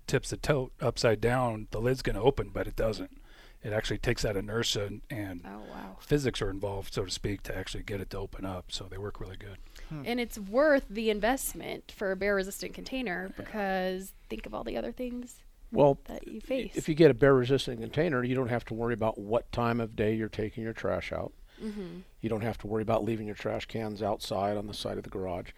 tips 0.06 0.30
the 0.30 0.36
tote 0.36 0.72
upside 0.80 1.20
down, 1.20 1.68
the 1.70 1.80
lid's 1.80 2.02
going 2.02 2.16
to 2.16 2.22
open, 2.22 2.50
but 2.52 2.66
it 2.66 2.76
doesn't. 2.76 3.20
It 3.62 3.74
actually 3.74 3.98
takes 3.98 4.22
that 4.22 4.36
inertia 4.36 4.86
and, 4.86 5.02
and 5.10 5.42
oh 5.44 5.60
wow. 5.70 5.96
physics 6.00 6.40
are 6.40 6.48
involved, 6.48 6.94
so 6.94 7.04
to 7.04 7.10
speak, 7.10 7.42
to 7.42 7.56
actually 7.56 7.82
get 7.82 8.00
it 8.00 8.08
to 8.10 8.18
open 8.18 8.46
up. 8.46 8.72
So 8.72 8.86
they 8.90 8.96
work 8.96 9.20
really 9.20 9.36
good. 9.36 9.58
Hmm. 9.90 10.02
And 10.06 10.18
it's 10.18 10.38
worth 10.38 10.86
the 10.88 11.10
investment 11.10 11.92
for 11.94 12.10
a 12.10 12.16
bear 12.16 12.34
resistant 12.36 12.72
container 12.72 13.32
because 13.36 14.14
think 14.30 14.46
of 14.46 14.54
all 14.54 14.64
the 14.64 14.78
other 14.78 14.92
things 14.92 15.42
well, 15.72 15.98
that 16.04 16.26
you 16.26 16.40
face. 16.40 16.72
if 16.74 16.88
you 16.88 16.94
get 16.94 17.10
a 17.10 17.14
bear 17.14 17.34
resistant 17.34 17.80
container, 17.80 18.24
you 18.24 18.34
don't 18.34 18.48
have 18.48 18.64
to 18.66 18.74
worry 18.74 18.94
about 18.94 19.18
what 19.18 19.50
time 19.52 19.80
of 19.80 19.96
day 19.96 20.14
you're 20.14 20.28
taking 20.28 20.64
your 20.64 20.72
trash 20.72 21.12
out. 21.12 21.32
mm-hmm. 21.62 22.00
You 22.20 22.28
don't 22.28 22.42
have 22.42 22.58
to 22.58 22.66
worry 22.66 22.82
about 22.82 23.04
leaving 23.04 23.26
your 23.26 23.36
trash 23.36 23.66
cans 23.66 24.02
outside 24.02 24.56
on 24.56 24.66
the 24.66 24.74
side 24.74 24.98
of 24.98 25.04
the 25.04 25.10
garage. 25.10 25.50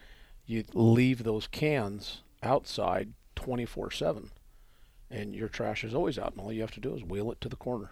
You 0.47 0.65
leave 0.75 1.25
those 1.25 1.47
cans 1.47 2.23
outside 2.43 3.13
24 3.37 3.91
7. 3.91 4.31
And 5.11 5.35
your 5.35 5.49
trash 5.49 5.85
is 5.85 5.95
always 5.95 6.19
out, 6.19 6.33
and 6.33 6.41
all 6.41 6.53
you 6.53 6.63
have 6.63 6.71
to 6.73 6.81
do 6.81 6.95
is 6.95 7.05
wheel 7.05 7.31
it 7.31 7.41
to 7.43 7.49
the 7.51 7.57
corner. 7.57 7.91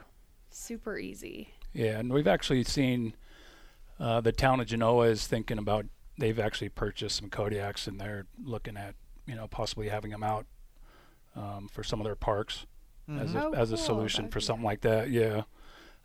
Super 0.50 0.98
easy. 0.98 1.50
Yeah, 1.74 1.98
and 1.98 2.12
we've 2.12 2.26
actually 2.26 2.64
seen 2.64 3.14
uh, 3.98 4.22
the 4.22 4.32
town 4.32 4.60
of 4.60 4.66
Genoa 4.66 5.06
is 5.06 5.26
thinking 5.26 5.58
about. 5.58 5.86
They've 6.18 6.38
actually 6.38 6.70
purchased 6.70 7.16
some 7.16 7.28
Kodiaks, 7.28 7.86
and 7.86 8.00
they're 8.00 8.26
looking 8.42 8.76
at 8.76 8.94
you 9.26 9.34
know 9.34 9.46
possibly 9.46 9.88
having 9.88 10.10
them 10.10 10.22
out 10.22 10.46
um, 11.36 11.68
for 11.72 11.82
some 11.82 12.00
of 12.00 12.04
their 12.04 12.14
parks 12.16 12.66
as 13.08 13.32
Mhm. 13.32 13.34
a, 13.36 13.44
Oh, 13.46 13.52
as 13.52 13.72
a 13.72 13.76
cool. 13.76 13.84
solution 13.84 14.22
That'd 14.24 14.32
for 14.32 14.38
be 14.40 14.44
something 14.44 14.64
like 14.64 14.80
that. 14.82 15.10
Yeah, 15.10 15.42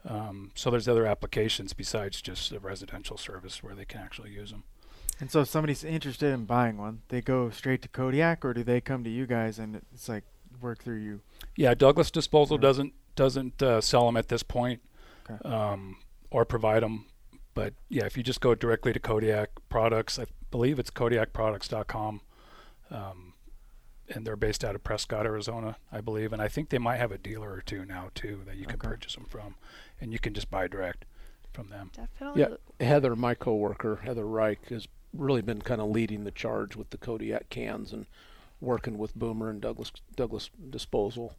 Um, 0.07 0.51
so 0.53 0.69
there's 0.69 0.87
other 0.87 1.05
applications 1.07 1.73
besides 1.73 2.21
just 2.21 2.51
a 2.51 2.59
residential 2.59 3.17
service 3.17 3.63
where 3.63 3.73
they 3.73 3.85
can 3.85 4.01
actually 4.01 4.31
use 4.31 4.51
them. 4.51 4.63
And 5.19 5.31
so 5.31 5.41
if 5.41 5.47
somebody's 5.49 5.83
interested 5.83 6.31
in 6.33 6.45
buying 6.45 6.77
one, 6.77 7.01
they 7.07 7.21
go 7.21 7.49
straight 7.49 7.81
to 7.83 7.87
Kodiak 7.87 8.45
or 8.45 8.53
do 8.53 8.63
they 8.63 8.81
come 8.81 9.03
to 9.03 9.09
you 9.09 9.25
guys 9.25 9.57
and 9.57 9.75
it's 9.93 10.07
like 10.07 10.23
work 10.61 10.83
through 10.83 10.97
you? 10.99 11.21
Yeah, 11.55 11.73
Douglas 11.73 12.11
Disposal 12.11 12.57
doesn't 12.59 12.93
doesn't 13.15 13.63
uh, 13.63 13.79
sell 13.81 14.05
them 14.05 14.17
at 14.17 14.27
this 14.27 14.43
point, 14.43 14.81
Okay. 15.29 15.49
um, 15.49 15.95
or 16.29 16.43
provide 16.45 16.83
them. 16.83 17.05
But 17.53 17.73
yeah, 17.87 18.05
if 18.05 18.17
you 18.17 18.23
just 18.23 18.41
go 18.41 18.53
directly 18.55 18.91
to 18.91 18.99
Kodiak 18.99 19.51
Products, 19.69 20.19
I 20.19 20.25
believe 20.51 20.77
it's 20.79 20.91
KodiakProducts.com, 20.91 22.19
um, 22.91 23.33
and 24.09 24.25
they're 24.25 24.35
based 24.35 24.63
out 24.63 24.75
of 24.75 24.83
Prescott, 24.83 25.25
Arizona, 25.25 25.77
I 25.91 26.01
believe. 26.01 26.31
And 26.33 26.41
I 26.41 26.47
think 26.47 26.69
they 26.69 26.77
might 26.77 26.97
have 26.97 27.11
a 27.11 27.17
dealer 27.17 27.51
or 27.51 27.61
two 27.61 27.85
now 27.85 28.09
too 28.15 28.41
that 28.45 28.57
you 28.57 28.65
can 28.65 28.75
Okay. 28.75 28.87
purchase 28.89 29.15
them 29.15 29.25
from, 29.25 29.55
and 29.99 30.11
you 30.13 30.19
can 30.19 30.33
just 30.33 30.51
buy 30.51 30.67
direct 30.67 31.05
from 31.53 31.69
them. 31.69 31.91
Definitely. 31.95 32.41
Yeah. 32.41 32.85
Heather, 32.85 33.15
my 33.15 33.33
coworker, 33.33 33.97
Heather 34.03 34.25
Reich, 34.25 34.67
has 34.69 34.87
really 35.13 35.41
been 35.41 35.61
kind 35.61 35.79
of 35.81 35.89
leading 35.89 36.23
the 36.25 36.31
charge 36.31 36.75
with 36.75 36.89
the 36.89 36.97
Kodiak 36.97 37.49
cans 37.49 37.93
and 37.93 38.05
working 38.61 38.97
with 38.97 39.15
Boomer 39.15 39.49
and 39.49 39.61
Douglas 39.61 39.91
Douglas 40.15 40.49
Disposal 40.69 41.35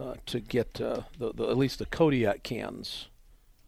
uh, 0.00 0.14
to 0.26 0.40
get 0.40 0.80
uh, 0.80 1.02
the, 1.18 1.32
the 1.32 1.48
at 1.48 1.56
least 1.58 1.78
the 1.78 1.86
Kodiak 1.86 2.42
cans 2.42 3.08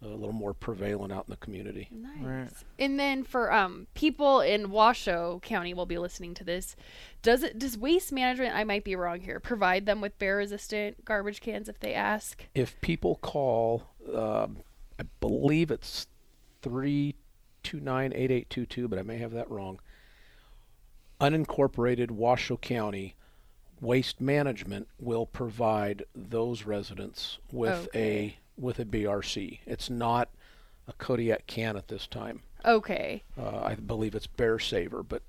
a 0.02 0.09
little 0.09 0.33
more 0.33 0.54
prevalent 0.54 1.12
out 1.12 1.26
in 1.26 1.30
the 1.30 1.37
community. 1.37 1.88
Nice. 1.90 2.23
Right. 2.23 2.49
And 2.78 2.99
then 2.99 3.23
for 3.23 3.52
um 3.52 3.87
people 3.95 4.40
in 4.40 4.71
Washoe 4.71 5.40
County 5.42 5.75
will 5.75 5.87
be 5.87 5.99
listening 5.99 6.35
to 6.35 6.45
this. 6.45 6.75
Does 7.23 7.42
it 7.42 7.59
does 7.59 7.76
waste 7.76 8.11
management 8.12 8.54
I 8.54 8.64
might 8.64 8.85
be 8.85 8.97
wrong 8.97 9.21
here 9.21 9.40
provide 9.40 9.87
them 9.87 10.00
with 10.00 10.19
bear 10.19 10.37
resistant 10.37 11.04
garbage 11.04 11.40
cans 11.40 11.69
if 11.69 11.78
they 11.80 11.92
ask? 11.92 12.47
If 12.54 12.80
people 12.80 13.16
call, 13.16 13.85
um, 14.14 14.59
I 14.99 15.04
believe 15.21 15.71
it's 15.71 16.07
three 16.62 17.14
two 17.62 17.80
nine 17.80 18.12
eight 18.14 18.30
eight 18.30 18.49
two 18.49 18.64
two, 18.66 18.88
but 18.88 18.99
I 18.99 19.02
may 19.02 19.19
have 19.19 19.33
that 19.33 19.50
wrong. 19.50 19.80
Unincorporated 21.21 22.11
Washoe 22.11 22.57
County 22.57 23.14
Waste 23.80 24.21
Management 24.21 24.88
will 24.99 25.26
provide 25.26 26.04
those 26.14 26.64
residents 26.64 27.38
with 27.52 27.88
Okay. 27.88 28.37
A 28.61 28.64
with 28.64 28.79
a 28.79 28.85
BRC. 28.85 29.61
It's 29.67 29.90
not 29.90 30.29
a 30.88 30.93
Kodiak 30.95 31.47
can 31.47 31.76
at 31.76 31.88
this 31.88 32.07
time. 32.07 32.43
Okay. 32.64 33.23
Uh, 33.38 33.61
I 33.62 33.75
believe 33.75 34.14
it's 34.14 34.26
Bear 34.26 34.59
Saver, 34.59 35.02
but 35.02 35.23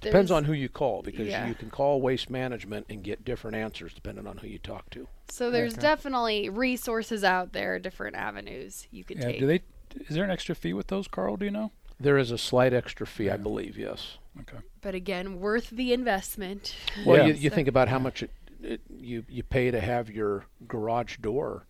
depends 0.00 0.30
on 0.30 0.44
who 0.44 0.52
you 0.52 0.68
call 0.68 1.02
because 1.02 1.28
Yeah. 1.28 1.46
you 1.48 1.54
can 1.54 1.70
call 1.70 2.00
Waste 2.00 2.30
Management 2.30 2.86
and 2.88 3.02
get 3.02 3.24
different 3.24 3.56
answers 3.56 3.92
depending 3.94 4.26
on 4.26 4.38
who 4.38 4.46
you 4.46 4.58
talk 4.58 4.88
to. 4.90 5.08
So 5.28 5.50
there's 5.50 5.72
Okay. 5.74 5.82
definitely 5.82 6.48
resources 6.48 7.24
out 7.24 7.52
there, 7.52 7.78
different 7.78 8.16
avenues 8.16 8.86
you 8.90 9.04
could 9.04 9.18
Yeah, 9.18 9.24
take. 9.26 9.40
do 9.40 9.46
they? 9.46 9.62
Is 10.08 10.14
there 10.14 10.24
an 10.24 10.30
extra 10.30 10.54
fee 10.54 10.72
with 10.72 10.88
those, 10.88 11.08
Carl? 11.08 11.36
Do 11.36 11.44
you 11.46 11.50
know? 11.50 11.72
There 11.98 12.18
is 12.18 12.30
a 12.30 12.38
slight 12.38 12.72
extra 12.74 13.06
fee, 13.06 13.30
I 13.30 13.36
believe. 13.36 13.78
Yes. 13.78 14.18
Okay. 14.42 14.58
but 14.82 14.94
again, 14.94 15.40
worth 15.40 15.70
the 15.70 15.94
investment. 15.94 16.76
Well, 17.06 17.16
Yeah. 17.16 17.26
you, 17.28 17.34
you 17.44 17.50
think 17.50 17.68
about 17.68 17.88
how 17.88 17.98
much 17.98 18.22
it, 18.22 18.30
it, 18.62 18.80
you 18.94 19.24
you 19.30 19.42
pay 19.42 19.70
to 19.70 19.80
have 19.80 20.10
your 20.10 20.44
garage 20.68 21.16
door 21.16 21.64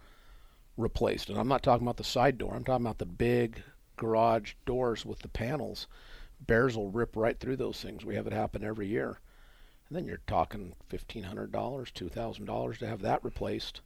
replaced, 0.77 1.29
and 1.29 1.39
I'm 1.39 1.49
not 1.49 1.63
talking 1.63 1.87
about 1.87 1.97
the 1.97 2.05
side 2.05 2.39
door. 2.39 2.55
I'm 2.55 2.65
talking 2.65 2.85
about 2.85 2.99
the 2.99 3.07
big 3.07 3.63
garage 3.97 4.55
doors 4.65 5.05
with 5.07 5.21
the 5.21 5.29
panels. 5.29 5.87
Bears 6.41 6.77
will 6.77 6.91
rip 6.91 7.17
right 7.17 7.39
through 7.39 7.57
those 7.57 7.81
things. 7.81 8.05
We 8.05 8.15
have 8.17 8.27
it 8.27 8.33
happen 8.33 8.63
every 8.63 8.87
year, 8.87 9.21
and 9.89 9.97
then 9.97 10.07
you're 10.07 10.21
talking 10.27 10.75
fifteen 10.89 11.25
hundred 11.25 11.53
dollars, 11.53 11.91
two 11.91 12.09
thousand 12.09 12.45
dollars 12.45 12.79
to 12.79 12.87
have 12.87 13.01
that 13.03 13.25
replaced, 13.25 13.81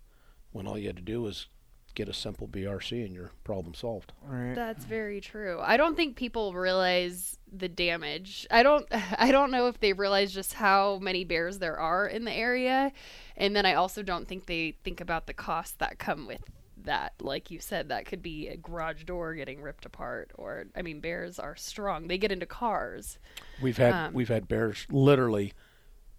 when 0.52 0.66
all 0.66 0.78
you 0.78 0.88
had 0.88 0.96
to 0.96 1.02
do 1.02 1.22
was 1.22 1.46
get 1.94 2.08
a 2.08 2.14
simple 2.14 2.46
BRC 2.46 3.04
and 3.04 3.14
your 3.14 3.32
problem 3.44 3.74
solved. 3.74 4.12
Right. 4.22 4.54
That's 4.54 4.84
very 4.84 5.20
true. 5.20 5.58
I 5.60 5.76
don't 5.76 5.96
think 5.96 6.16
people 6.16 6.54
realize 6.54 7.36
the 7.52 7.68
damage. 7.68 8.46
I 8.50 8.62
don't 8.62 8.86
I 9.18 9.30
don't 9.30 9.50
know 9.50 9.66
if 9.68 9.80
they 9.80 9.92
realize 9.92 10.32
just 10.32 10.54
how 10.54 10.98
many 10.98 11.24
bears 11.24 11.58
there 11.58 11.78
are 11.78 12.06
in 12.06 12.24
the 12.24 12.32
area. 12.32 12.92
And 13.36 13.54
then 13.54 13.66
I 13.66 13.74
also 13.74 14.02
don't 14.02 14.28
think 14.28 14.46
they 14.46 14.76
think 14.84 15.00
about 15.00 15.26
the 15.26 15.34
costs 15.34 15.76
that 15.78 15.98
come 15.98 16.26
with 16.26 16.42
that. 16.84 17.14
Like 17.20 17.50
you 17.50 17.60
said, 17.60 17.88
that 17.88 18.06
could 18.06 18.22
be 18.22 18.48
a 18.48 18.56
garage 18.56 19.04
door 19.04 19.34
getting 19.34 19.60
ripped 19.60 19.86
apart 19.86 20.30
or 20.34 20.66
I 20.76 20.82
mean 20.82 21.00
bears 21.00 21.38
are 21.38 21.56
strong. 21.56 22.08
They 22.08 22.18
get 22.18 22.32
into 22.32 22.46
cars. 22.46 23.18
We've 23.60 23.78
had 23.78 23.92
Um, 23.92 24.14
we've 24.14 24.28
had 24.28 24.48
bears 24.48 24.86
literally 24.90 25.52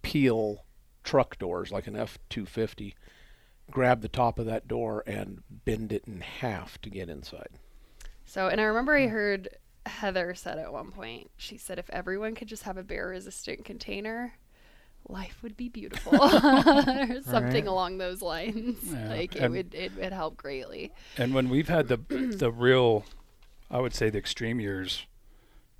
peel 0.02 0.64
truck 1.04 1.38
doors 1.38 1.70
like 1.72 1.86
an 1.86 1.96
F 1.96 2.18
two 2.28 2.46
fifty, 2.46 2.94
grab 3.70 4.00
the 4.02 4.08
top 4.08 4.38
of 4.38 4.46
that 4.46 4.68
door 4.68 5.02
and 5.06 5.42
bend 5.48 5.92
it 5.92 6.04
in 6.06 6.20
half 6.20 6.80
to 6.82 6.90
get 6.90 7.08
inside. 7.08 7.50
So, 8.24 8.48
and 8.48 8.60
I 8.60 8.64
remember 8.64 8.96
I 8.96 9.08
heard 9.08 9.48
Heather 9.84 10.34
said 10.34 10.58
at 10.58 10.72
one 10.72 10.92
point, 10.92 11.30
she 11.36 11.56
said 11.56 11.78
if 11.78 11.90
everyone 11.90 12.34
could 12.34 12.48
just 12.48 12.62
have 12.62 12.76
a 12.76 12.84
bear 12.84 13.08
resistant 13.08 13.64
container, 13.64 14.34
life 15.08 15.38
would 15.42 15.56
be 15.56 15.68
beautiful. 15.68 16.14
or 16.22 16.30
something 17.22 17.32
Right. 17.32 17.66
along 17.66 17.98
those 17.98 18.22
lines. 18.22 18.78
Yeah, 18.84 19.08
Like 19.08 19.36
it 19.36 19.42
and- 19.42 19.54
would 19.54 19.74
it 19.74 19.96
would 19.96 20.12
help 20.12 20.36
greatly. 20.36 20.92
And 21.18 21.34
when 21.34 21.48
we've 21.48 21.68
had 21.68 21.88
the 21.88 21.96
the 22.36 22.50
real, 22.50 23.04
I 23.70 23.80
would 23.80 23.94
say 23.94 24.10
the 24.10 24.18
extreme 24.18 24.60
years, 24.60 25.06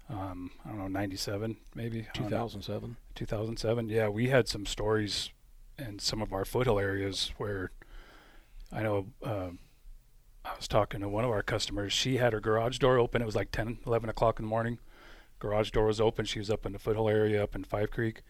um, 0.08 0.50
I 0.64 0.68
don't 0.70 0.78
know, 0.78 0.88
'97 0.88 1.56
maybe, 1.74 2.00
I 2.00 2.02
Two 2.14 2.22
don't 2.22 2.30
know, 2.30 2.36
thousand 2.38 2.62
seven. 2.62 2.96
2007. 3.14 3.88
Yeah, 3.88 4.08
we 4.08 4.28
had 4.28 4.48
some 4.48 4.66
stories 4.66 5.30
in 5.78 5.98
some 5.98 6.20
of 6.22 6.32
our 6.32 6.44
foothill 6.44 6.78
areas 6.78 7.32
where 7.38 7.70
I 8.72 8.82
know 8.82 9.06
uh, 9.24 9.50
I 10.44 10.56
was 10.56 10.66
talking 10.66 11.00
to 11.00 11.08
one 11.08 11.24
of 11.24 11.30
our 11.30 11.42
customers. 11.42 11.92
She 11.92 12.16
had 12.16 12.32
her 12.32 12.40
garage 12.40 12.78
door 12.78 12.98
open. 12.98 13.20
It 13.22 13.26
was 13.26 13.36
like 13.36 13.50
10, 13.52 13.78
11 13.86 14.08
o'clock 14.10 14.38
in 14.38 14.44
the 14.46 14.48
morning. 14.48 14.78
Garage 15.38 15.70
door 15.70 15.86
was 15.86 16.00
open. 16.00 16.24
She 16.24 16.38
was 16.38 16.50
up 16.50 16.64
in 16.66 16.72
the 16.72 16.78
foothill 16.78 17.08
area 17.08 17.42
up 17.42 17.54
in 17.54 17.64
Five 17.64 17.90
Creek. 17.90 18.22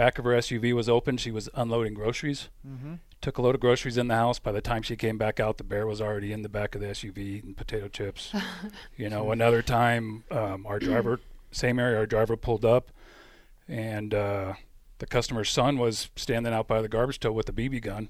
Back 0.00 0.18
of 0.18 0.24
her 0.24 0.30
SUV 0.30 0.72
was 0.72 0.88
open. 0.88 1.18
She 1.18 1.30
was 1.30 1.50
unloading 1.54 1.92
groceries. 1.92 2.48
Mm-hmm. 2.66 2.94
Took 3.20 3.36
a 3.36 3.42
load 3.42 3.54
of 3.54 3.60
groceries 3.60 3.98
in 3.98 4.08
the 4.08 4.14
house. 4.14 4.38
By 4.38 4.50
the 4.50 4.62
time 4.62 4.80
she 4.80 4.96
came 4.96 5.18
back 5.18 5.38
out, 5.38 5.58
the 5.58 5.62
bear 5.62 5.86
was 5.86 6.00
already 6.00 6.32
in 6.32 6.40
the 6.40 6.48
back 6.48 6.74
of 6.74 6.80
the 6.80 6.86
SUV 6.86 7.18
eating 7.18 7.52
potato 7.52 7.86
chips. 7.86 8.32
you 8.96 9.10
know, 9.10 9.30
another 9.30 9.60
time, 9.60 10.24
um, 10.30 10.64
our 10.64 10.78
driver, 10.78 11.20
same 11.52 11.78
area, 11.78 11.98
our 11.98 12.06
driver 12.06 12.34
pulled 12.38 12.64
up, 12.64 12.90
and 13.68 14.14
uh, 14.14 14.54
the 15.00 15.06
customer's 15.06 15.50
son 15.50 15.76
was 15.76 16.08
standing 16.16 16.54
out 16.54 16.66
by 16.66 16.80
the 16.80 16.88
garbage 16.88 17.20
tow 17.20 17.32
with 17.32 17.50
a 17.50 17.52
BB 17.52 17.82
gun. 17.82 18.08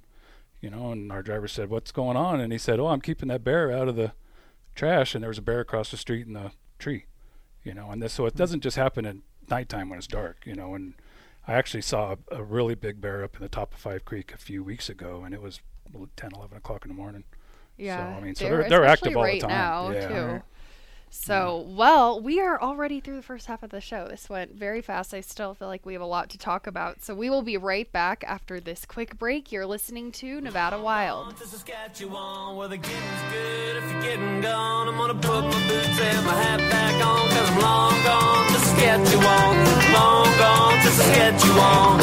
You 0.61 0.71
know, 0.71 0.93
and 0.93 1.11
our 1.11 1.25
driver 1.25 1.49
said, 1.49 1.71
"What's 1.71 1.91
going 1.91 2.17
on?" 2.17 2.39
And 2.39 2.53
he 2.53 2.59
said, 2.59 2.79
"Oh, 2.79 2.87
I'm 2.87 3.01
keeping 3.01 3.31
that 3.31 3.43
bear 3.43 3.73
out 3.73 3.89
of 3.89 3.97
the 3.97 4.13
trash." 4.77 5.17
And 5.17 5.25
there 5.25 5.31
was 5.31 5.39
a 5.39 5.43
bear 5.43 5.59
across 5.59 5.91
the 5.91 5.97
street 5.97 6.29
in 6.29 6.35
the 6.35 6.53
tree. 6.79 7.07
You 7.65 7.75
know, 7.75 7.91
and 7.91 8.01
this 8.01 8.13
so 8.13 8.27
it 8.27 8.37
doesn't 8.37 8.61
just 8.61 8.77
happen 8.77 9.05
at 9.07 9.17
nighttime 9.51 9.89
when 9.89 9.99
it's 9.99 10.07
dark. 10.07 10.45
You 10.47 10.55
know, 10.55 10.77
and 10.77 10.95
I 11.51 11.55
actually 11.55 11.83
saw 11.83 12.15
a, 12.31 12.37
a 12.37 12.43
really 12.45 12.77
big 12.77 13.01
bear 13.01 13.25
up 13.25 13.35
in 13.37 13.43
the 13.43 13.49
top 13.49 13.75
of 13.75 13.81
Five 13.81 14.05
Creek 14.05 14.33
a 14.33 14.37
few 14.37 14.63
weeks 14.63 14.89
ago, 14.89 15.23
and 15.25 15.35
it 15.35 15.43
was 15.43 15.61
10, 16.17 16.31
11 16.35 16.57
o'clock 16.59 16.85
in 16.85 16.89
the 16.91 16.95
morning. 16.95 17.25
Yeah. 17.77 18.15
I 18.17 18.21
mean, 18.21 18.35
so 18.37 18.45
they're, 18.45 18.59
they're- 18.61 18.69
they're 18.69 18.85
active 18.85 19.17
all 19.17 19.23
the 19.25 19.29
right 19.29 19.41
time. 19.41 19.51
now 19.51 19.91
Yeah. 19.91 20.09
too. 20.09 20.43
Right. 21.11 21.17
So, 21.17 21.67
mm. 21.67 21.75
well, 21.75 22.21
we 22.21 22.41
are 22.41 22.61
already 22.61 23.01
through 23.01 23.17
the 23.17 23.23
first 23.23 23.47
half 23.47 23.65
of 23.65 23.71
the 23.71 23.81
show. 23.81 24.07
This 24.09 24.29
went 24.29 24.55
very 24.55 24.81
fast. 24.81 25.13
I 25.13 25.21
still 25.21 25.55
feel 25.55 25.67
like 25.67 25.85
we 25.85 25.95
have 25.95 26.03
a 26.03 26.07
lot 26.07 26.31
to 26.31 26.39
talk 26.39 26.69
about. 26.69 27.03
So, 27.03 27.15
we 27.15 27.29
will 27.29 27.43
be 27.43 27.57
right 27.57 27.91
back 27.91 28.23
after 28.27 28.61
this 28.61 28.85
quick 28.85 29.19
break. 29.19 29.51
You're 29.51 29.67
listening 29.67 30.13
to 30.13 30.41
Nevada 30.41 30.81
Wild. 30.81 31.37
To 31.39 31.47
Saskatchewan, 31.47 32.55
where 32.57 32.69
the 32.69 32.77
getting's 32.77 33.33
good. 33.33 33.77
If 33.77 33.93
you're 33.93 34.03
getting 34.03 34.41
gone, 34.41 34.87
I'm 34.89 34.97
gonna 34.97 35.15
put 35.15 35.43
my 35.43 35.69
boots 35.69 36.01
and 36.01 36.27
my 36.27 36.35
hat 36.35 36.61
back 36.71 37.05
on, 37.05 37.29
cause 37.29 37.51
I'm 37.51 37.59
long 37.61 38.03
gone 38.05 38.47
to 38.47 38.59
Saskatchewan. 38.61 39.57
Long 39.93 40.39
gone 40.39 40.79
to 40.85 40.91
Saskatchewan. 40.91 42.01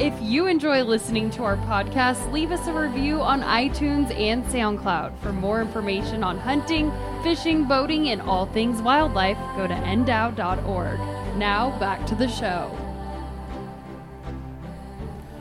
If 0.00 0.14
you 0.22 0.46
enjoy 0.46 0.82
listening 0.82 1.28
to 1.32 1.44
our 1.44 1.58
podcast, 1.58 2.32
leave 2.32 2.52
us 2.52 2.66
a 2.66 2.72
review 2.72 3.20
on 3.20 3.42
iTunes 3.42 4.10
and 4.18 4.42
SoundCloud. 4.46 5.18
For 5.18 5.30
more 5.30 5.60
information 5.60 6.24
on 6.24 6.38
hunting, 6.38 6.90
fishing, 7.22 7.66
boating, 7.66 8.08
and 8.08 8.22
all 8.22 8.46
things 8.46 8.80
wildlife, 8.80 9.36
go 9.56 9.66
to 9.66 9.74
ndow.org. 9.74 10.98
Now, 11.36 11.78
back 11.78 12.06
to 12.06 12.14
the 12.14 12.28
show. 12.28 12.74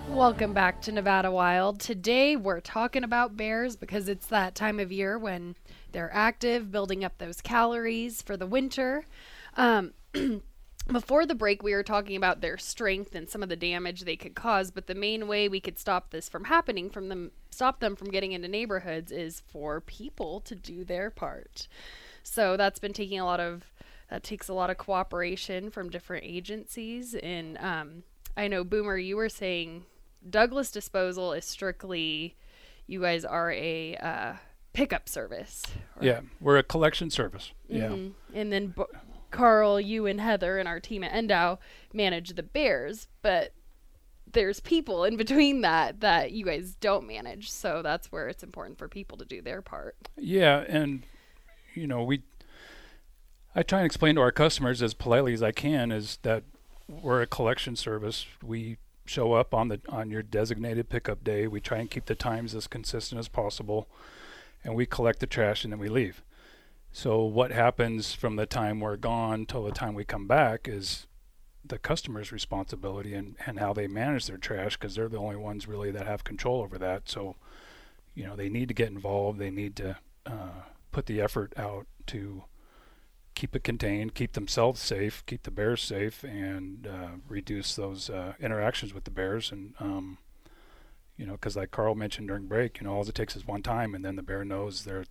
Welcome 0.10 0.52
back 0.52 0.82
to 0.82 0.92
Nevada 0.92 1.32
Wild. 1.32 1.80
Today 1.80 2.36
we're 2.36 2.60
talking 2.60 3.06
about 3.06 3.38
bears 3.38 3.78
because 3.78 4.10
it's 4.10 4.28
that 4.28 4.56
time 4.56 4.82
of 4.82 4.92
year 4.92 5.18
when 5.18 5.56
they're 5.94 6.14
active, 6.14 6.70
building 6.70 7.06
up 7.06 7.18
those 7.18 7.40
calories 7.40 8.22
for 8.22 8.36
the 8.36 8.46
winter. 8.46 9.06
Um, 9.56 9.94
before 10.92 11.26
the 11.26 11.36
break, 11.36 11.64
we 11.64 11.74
were 11.74 11.84
talking 11.84 12.16
about 12.16 12.42
their 12.42 12.58
strength 12.58 13.16
and 13.16 13.30
some 13.30 13.44
of 13.44 13.50
the 13.50 13.56
damage 13.56 14.02
they 14.02 14.16
could 14.16 14.36
cause, 14.36 14.72
but 14.72 14.88
the 14.88 14.96
main 14.96 15.28
way 15.28 15.48
we 15.48 15.60
could 15.60 15.80
stop 15.80 16.10
this 16.12 16.28
from 16.30 16.46
happening, 16.46 16.90
from 16.90 17.10
them, 17.10 17.32
stop 17.50 17.80
them 17.80 17.96
from 17.96 18.10
getting 18.12 18.32
into 18.32 18.48
neighborhoods, 18.48 19.12
is 19.12 19.42
for 19.48 19.82
people 19.82 20.40
to 20.42 20.56
do 20.56 20.84
their 20.84 21.10
part. 21.10 21.68
So 22.24 22.58
that's 22.58 22.80
been 22.80 22.94
taking 22.94 23.20
a 23.20 23.26
lot 23.26 23.40
of 23.40 23.72
that 24.10 24.24
takes 24.24 24.48
a 24.50 24.54
lot 24.54 24.72
of 24.72 24.78
cooperation 24.78 25.70
from 25.70 25.90
different 25.92 26.26
agencies. 26.26 27.14
And 27.14 27.58
um, 27.60 28.04
I 28.36 28.48
know 28.48 28.64
Boomer, 28.64 28.98
you 28.98 29.16
were 29.18 29.30
saying 29.30 29.86
Douglas 30.28 30.72
Disposal 30.72 31.32
is 31.34 31.46
strictly 31.46 32.36
you 32.88 33.02
guys 33.02 33.24
are 33.24 33.52
a 33.52 33.96
uh, 33.98 34.34
pickup 34.74 35.08
service. 35.08 35.62
or- 35.96 36.04
Yeah, 36.06 36.22
we're 36.42 36.58
a 36.58 36.64
collection 36.64 37.12
service. 37.12 37.52
Yeah. 37.68 37.90
Mhm. 37.90 38.14
And 38.34 38.52
then 38.52 38.68
Bo- 38.70 38.90
Carl, 39.32 39.80
you 39.80 40.06
and 40.06 40.20
Heather 40.20 40.58
and 40.58 40.68
our 40.68 40.80
team 40.80 41.04
at 41.04 41.12
NDOW 41.12 41.58
manage 41.94 42.36
the 42.36 42.44
bears, 42.44 43.08
but 43.22 43.54
there's 44.32 44.60
people 44.60 45.04
in 45.04 45.18
between 45.18 45.62
that 45.62 46.02
that 46.02 46.32
you 46.32 46.46
guys 46.46 46.76
don't 46.76 47.08
manage. 47.08 47.52
So 47.52 47.82
that's 47.82 48.12
where 48.12 48.28
it's 48.28 48.44
important 48.44 48.78
for 48.78 48.88
people 48.88 49.18
to 49.18 49.26
do 49.26 49.42
their 49.42 49.62
part. 49.62 49.96
Yeah, 50.18 50.66
and 50.68 51.04
you 51.74 51.88
know, 51.88 52.04
we 52.04 52.22
I 53.56 53.64
try 53.64 53.80
and 53.80 53.86
explain 53.86 54.16
to 54.16 54.22
our 54.22 54.32
customers 54.32 54.82
as 54.82 54.94
politely 54.94 55.34
as 55.34 55.42
I 55.42 55.52
can 55.52 55.92
is 55.92 56.20
that 56.22 56.44
we're 56.88 57.22
a 57.22 57.28
collection 57.28 57.76
service. 57.76 58.26
We 58.44 58.78
show 59.06 59.34
up 59.34 59.54
on 59.54 59.70
the 59.70 59.82
on 59.90 60.12
your 60.12 60.22
designated 60.22 60.90
pickup 60.90 61.24
day. 61.24 61.48
We 61.48 61.60
try 61.60 61.80
and 61.80 61.90
keep 61.90 62.06
the 62.06 62.16
times 62.16 62.54
as 62.54 62.68
consistent 62.68 63.20
as 63.20 63.28
possible 63.28 63.88
and 64.64 64.76
we 64.76 64.86
collect 64.86 65.20
the 65.20 65.28
trash 65.28 65.64
and 65.64 65.74
then 65.74 65.80
we 65.80 65.90
leave. 65.90 66.24
So 66.92 67.24
what 67.24 67.52
happens 67.52 68.14
from 68.14 68.36
the 68.36 68.46
time 68.46 68.80
we're 68.80 68.98
gone 68.98 69.46
till 69.46 69.64
the 69.64 69.72
time 69.72 69.94
we 69.94 70.04
come 70.04 70.28
back 70.28 70.68
is 70.68 71.08
the 71.64 71.78
customer's 71.78 72.32
responsibility 72.32 73.14
and, 73.14 73.36
and 73.46 73.60
how 73.60 73.74
they 73.74 73.88
manage 73.88 74.28
their 74.28 74.38
trash 74.38 74.76
because 74.76 74.96
they're 74.96 75.10
the 75.10 75.18
only 75.18 75.36
ones 75.36 75.68
really 75.68 75.92
that 75.92 76.08
have 76.08 76.24
control 76.24 76.62
over 76.62 76.78
that. 76.78 77.08
So, 77.08 77.36
you 78.16 78.26
know, 78.26 78.36
they 78.36 78.50
need 78.50 78.68
to 78.70 78.74
get 78.74 78.90
involved. 78.90 79.40
They 79.40 79.52
need 79.52 79.76
to 79.78 79.98
uh, 80.26 80.64
put 80.92 81.06
the 81.06 81.22
effort 81.22 81.54
out 81.58 81.86
to 82.08 82.44
keep 83.36 83.56
it 83.56 83.64
contained, 83.64 84.16
keep 84.16 84.34
themselves 84.34 84.82
safe, 84.82 85.24
keep 85.26 85.44
the 85.44 85.52
bears 85.52 85.82
safe, 85.82 86.24
and 86.24 86.88
uh, 86.88 87.10
reduce 87.28 87.76
those 87.76 88.10
uh, 88.10 88.34
interactions 88.40 88.94
with 88.94 89.04
the 89.04 89.12
bears. 89.12 89.52
And 89.52 89.76
um, 89.80 90.18
you 91.16 91.26
know, 91.26 91.34
because 91.34 91.56
like 91.56 91.72
Carl 91.72 91.96
mentioned 91.96 92.28
during 92.28 92.48
break, 92.48 92.80
you 92.80 92.88
know, 92.88 92.94
all 92.94 93.08
it 93.08 93.16
takes 93.16 93.36
is 93.36 93.46
one 93.46 93.62
time, 93.62 93.94
and 93.94 94.04
then 94.04 94.16
the 94.16 94.24
bear 94.24 94.44
knows 94.44 94.86
there 94.86 95.06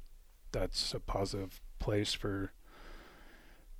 that's 0.53 0.95
a 0.95 1.01
positive 1.01 1.61
place 1.79 2.13
for 2.15 2.53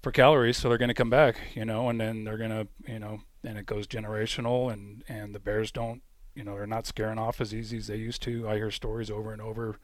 for 0.03 0.13
calories, 0.13 0.57
so 0.57 0.69
they're 0.69 0.79
going 0.79 0.89
to 0.89 0.95
come 0.95 1.11
back. 1.11 1.37
You 1.55 1.65
know, 1.65 1.89
and 1.89 2.01
then 2.01 2.25
they're 2.25 2.39
going 2.39 2.51
to, 2.51 2.69
you 2.87 2.99
know, 2.99 3.21
and 3.45 3.59
it 3.59 3.67
goes 3.67 3.87
generational, 3.87 4.73
and 4.73 5.05
and 5.09 5.35
the 5.35 5.41
bears 5.41 5.71
don't. 5.73 6.03
You 6.35 6.45
know, 6.45 6.55
they're 6.55 6.67
not 6.67 6.87
scaring 6.87 7.19
off 7.19 7.41
as 7.41 7.53
easy 7.53 7.79
as 7.79 7.89
they 7.89 7.97
used 7.97 8.23
to. 8.23 8.49
I 8.49 8.57
hear 8.57 8.71
stories 8.71 9.11
over 9.11 9.33
and 9.33 9.43
over 9.43 9.79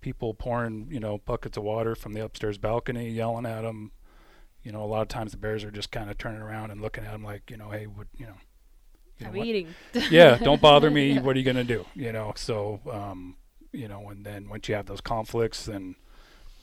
people 0.00 0.34
pouring, 0.34 0.88
you 0.90 1.00
know, 1.00 1.18
buckets 1.18 1.56
of 1.56 1.64
water 1.64 1.94
from 1.94 2.12
the 2.12 2.24
upstairs 2.24 2.58
balcony, 2.58 3.10
yelling 3.10 3.46
at 3.46 3.62
them. 3.62 3.92
You 4.62 4.72
know, 4.72 4.82
a 4.82 4.86
lot 4.86 5.02
of 5.02 5.08
times 5.08 5.30
the 5.30 5.38
bears 5.38 5.62
are 5.64 5.70
just 5.70 5.92
kind 5.92 6.10
of 6.10 6.18
turning 6.18 6.40
around 6.40 6.70
and 6.70 6.80
looking 6.80 7.04
at 7.04 7.12
them 7.12 7.22
like, 7.22 7.50
you 7.50 7.56
know, 7.56 7.70
hey, 7.70 7.86
what, 7.86 8.08
you 8.16 8.26
know, 8.26 8.34
you 9.18 9.26
I'm 9.26 9.36
eating. 9.36 9.74
yeah, 10.10 10.38
don't 10.38 10.60
bother 10.60 10.90
me. 10.90 11.12
Yeah. 11.12 11.20
What 11.22 11.36
are 11.36 11.38
you 11.38 11.44
gonna 11.44 11.64
do? 11.64 11.86
You 11.94 12.12
know, 12.12 12.32
so 12.36 12.80
um, 12.90 13.36
you 13.72 13.88
know, 13.88 14.08
and 14.10 14.24
then 14.24 14.48
once 14.48 14.68
you 14.68 14.74
have 14.74 14.86
those 14.86 15.00
conflicts, 15.00 15.66
then 15.66 15.96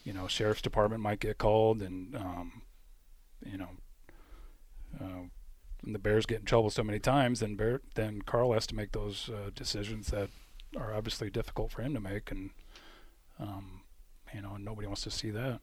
you 0.04 0.12
know, 0.12 0.28
sheriff's 0.28 0.62
department 0.62 1.02
might 1.02 1.20
get 1.20 1.38
called, 1.38 1.82
and 1.82 2.14
um, 2.14 2.62
you 3.44 3.58
know, 3.58 3.68
uh, 5.00 5.22
the 5.82 5.98
Bears 5.98 6.26
get 6.26 6.40
in 6.40 6.46
trouble 6.46 6.70
so 6.70 6.84
many 6.84 6.98
times, 6.98 7.40
then 7.40 7.56
Bear, 7.56 7.80
then 7.94 8.22
Carl 8.22 8.52
has 8.52 8.66
to 8.68 8.74
make 8.74 8.92
those 8.92 9.28
uh, 9.30 9.50
decisions 9.54 10.08
that 10.08 10.28
are 10.76 10.94
obviously 10.94 11.30
difficult 11.30 11.72
for 11.72 11.82
him 11.82 11.94
to 11.94 12.00
make, 12.00 12.30
and 12.30 12.50
um, 13.40 13.82
you 14.32 14.42
know, 14.42 14.56
nobody 14.56 14.86
wants 14.86 15.02
to 15.02 15.10
see 15.10 15.30
that. 15.30 15.60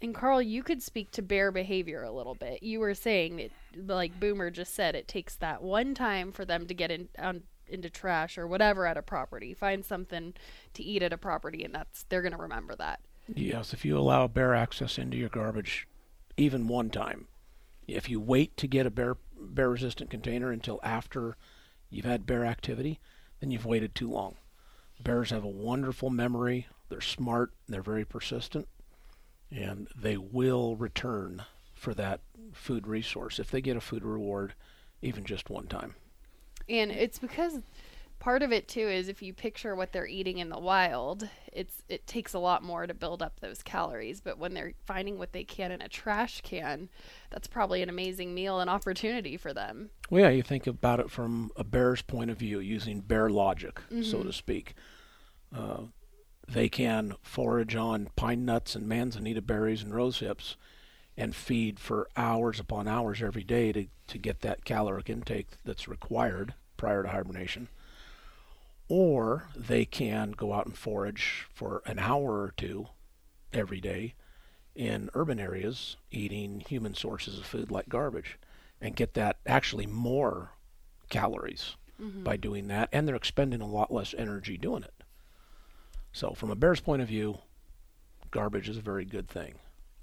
And 0.00 0.14
Carl, 0.14 0.42
you 0.42 0.64
could 0.64 0.82
speak 0.82 1.12
to 1.12 1.22
bear 1.22 1.52
behavior 1.52 2.02
a 2.02 2.10
little 2.10 2.34
bit. 2.34 2.62
You 2.62 2.80
were 2.80 2.94
saying 2.94 3.36
that, 3.36 3.50
like 3.86 4.18
Boomer 4.18 4.50
just 4.50 4.74
said, 4.74 4.96
it 4.96 5.06
takes 5.06 5.36
that 5.36 5.62
one 5.62 5.94
time 5.94 6.32
for 6.32 6.44
them 6.44 6.66
to 6.66 6.74
get 6.74 6.90
in 6.90 7.08
on, 7.18 7.42
into 7.68 7.88
trash 7.88 8.36
or 8.36 8.46
whatever 8.46 8.84
at 8.86 8.96
a 8.96 9.02
property, 9.02 9.54
find 9.54 9.84
something 9.84 10.34
to 10.74 10.82
eat 10.82 11.02
at 11.02 11.12
a 11.12 11.18
property, 11.18 11.64
and 11.64 11.74
that's 11.74 12.04
they're 12.08 12.22
gonna 12.22 12.36
remember 12.36 12.74
that. 12.76 13.00
Yes, 13.28 13.72
if 13.72 13.84
you 13.84 13.96
allow 13.98 14.26
bear 14.26 14.54
access 14.54 14.98
into 14.98 15.16
your 15.16 15.28
garbage, 15.28 15.86
even 16.36 16.68
one 16.68 16.90
time, 16.90 17.28
if 17.86 18.08
you 18.08 18.20
wait 18.20 18.56
to 18.56 18.66
get 18.66 18.86
a 18.86 18.90
bear 18.90 19.16
bear 19.38 19.70
resistant 19.70 20.10
container 20.10 20.50
until 20.50 20.78
after 20.82 21.36
you've 21.90 22.04
had 22.04 22.26
bear 22.26 22.44
activity, 22.44 23.00
then 23.40 23.50
you've 23.50 23.66
waited 23.66 23.94
too 23.94 24.10
long. 24.10 24.36
Bears 25.02 25.30
have 25.30 25.44
a 25.44 25.48
wonderful 25.48 26.10
memory. 26.10 26.68
They're 26.88 27.00
smart. 27.00 27.52
They're 27.68 27.82
very 27.82 28.04
persistent, 28.04 28.68
and 29.50 29.88
they 29.96 30.16
will 30.16 30.76
return 30.76 31.42
for 31.74 31.94
that 31.94 32.20
food 32.52 32.86
resource 32.86 33.38
if 33.38 33.50
they 33.50 33.60
get 33.60 33.76
a 33.76 33.80
food 33.80 34.04
reward, 34.04 34.54
even 35.00 35.24
just 35.24 35.50
one 35.50 35.66
time. 35.66 35.94
And 36.68 36.92
it's 36.92 37.18
because 37.18 37.62
part 38.22 38.44
of 38.44 38.52
it 38.52 38.68
too 38.68 38.88
is 38.88 39.08
if 39.08 39.20
you 39.20 39.34
picture 39.34 39.74
what 39.74 39.90
they're 39.90 40.06
eating 40.06 40.38
in 40.38 40.48
the 40.48 40.58
wild, 40.58 41.28
it's 41.52 41.82
it 41.88 42.06
takes 42.06 42.32
a 42.32 42.38
lot 42.38 42.62
more 42.62 42.86
to 42.86 42.94
build 42.94 43.20
up 43.20 43.40
those 43.40 43.64
calories. 43.64 44.20
But 44.20 44.38
when 44.38 44.54
they're 44.54 44.74
finding 44.86 45.18
what 45.18 45.32
they 45.32 45.42
can 45.42 45.72
in 45.72 45.82
a 45.82 45.88
trash 45.88 46.40
can, 46.42 46.88
that's 47.30 47.48
probably 47.48 47.82
an 47.82 47.88
amazing 47.88 48.32
meal 48.32 48.60
and 48.60 48.70
opportunity 48.70 49.36
for 49.36 49.52
them. 49.52 49.90
Well, 50.08 50.22
yeah, 50.22 50.30
you 50.30 50.42
think 50.42 50.68
about 50.68 51.00
it 51.00 51.10
from 51.10 51.50
a 51.56 51.64
bear's 51.64 52.00
point 52.00 52.30
of 52.30 52.38
view, 52.38 52.60
using 52.60 53.00
bear 53.00 53.28
logic, 53.28 53.80
so 54.02 54.22
to 54.22 54.32
speak. 54.32 54.74
Uh, 55.54 55.86
they 56.48 56.68
can 56.68 57.14
forage 57.22 57.74
on 57.74 58.08
pine 58.14 58.44
nuts 58.44 58.76
and 58.76 58.86
manzanita 58.88 59.42
berries 59.42 59.82
and 59.82 59.92
rose 59.92 60.20
hips 60.20 60.56
and 61.16 61.34
feed 61.34 61.80
for 61.80 62.08
hours 62.16 62.60
upon 62.60 62.86
hours 62.86 63.20
every 63.20 63.42
day 63.42 63.72
to, 63.72 63.86
to 64.06 64.16
get 64.16 64.42
that 64.42 64.64
caloric 64.64 65.10
intake 65.10 65.48
that's 65.64 65.88
required 65.88 66.54
prior 66.76 67.02
to 67.02 67.08
hibernation. 67.08 67.68
Or 68.94 69.48
they 69.56 69.86
can 69.86 70.32
go 70.32 70.52
out 70.52 70.66
and 70.66 70.76
forage 70.76 71.46
for 71.54 71.80
an 71.86 71.98
hour 71.98 72.42
or 72.42 72.52
two 72.54 72.88
every 73.50 73.80
day 73.80 74.12
in 74.74 75.08
urban 75.14 75.40
areas 75.40 75.96
eating 76.10 76.60
human 76.68 76.94
sources 76.94 77.38
of 77.38 77.46
food 77.46 77.70
like 77.70 77.88
garbage 77.88 78.38
and 78.82 78.94
get 78.94 79.14
that 79.14 79.38
actually 79.46 79.86
more 79.86 80.50
calories 81.08 81.76
mm-hmm. 81.98 82.22
by 82.22 82.36
doing 82.36 82.68
that 82.68 82.90
and 82.92 83.08
they're 83.08 83.16
expending 83.16 83.62
a 83.62 83.66
lot 83.66 83.90
less 83.90 84.14
energy 84.18 84.58
doing 84.58 84.82
it. 84.82 85.04
So 86.12 86.34
from 86.34 86.50
a 86.50 86.54
bear's 86.54 86.80
point 86.80 87.00
of 87.00 87.08
view 87.08 87.38
garbage 88.30 88.68
is 88.68 88.76
a 88.76 88.82
very 88.82 89.06
good 89.06 89.26
thing. 89.26 89.54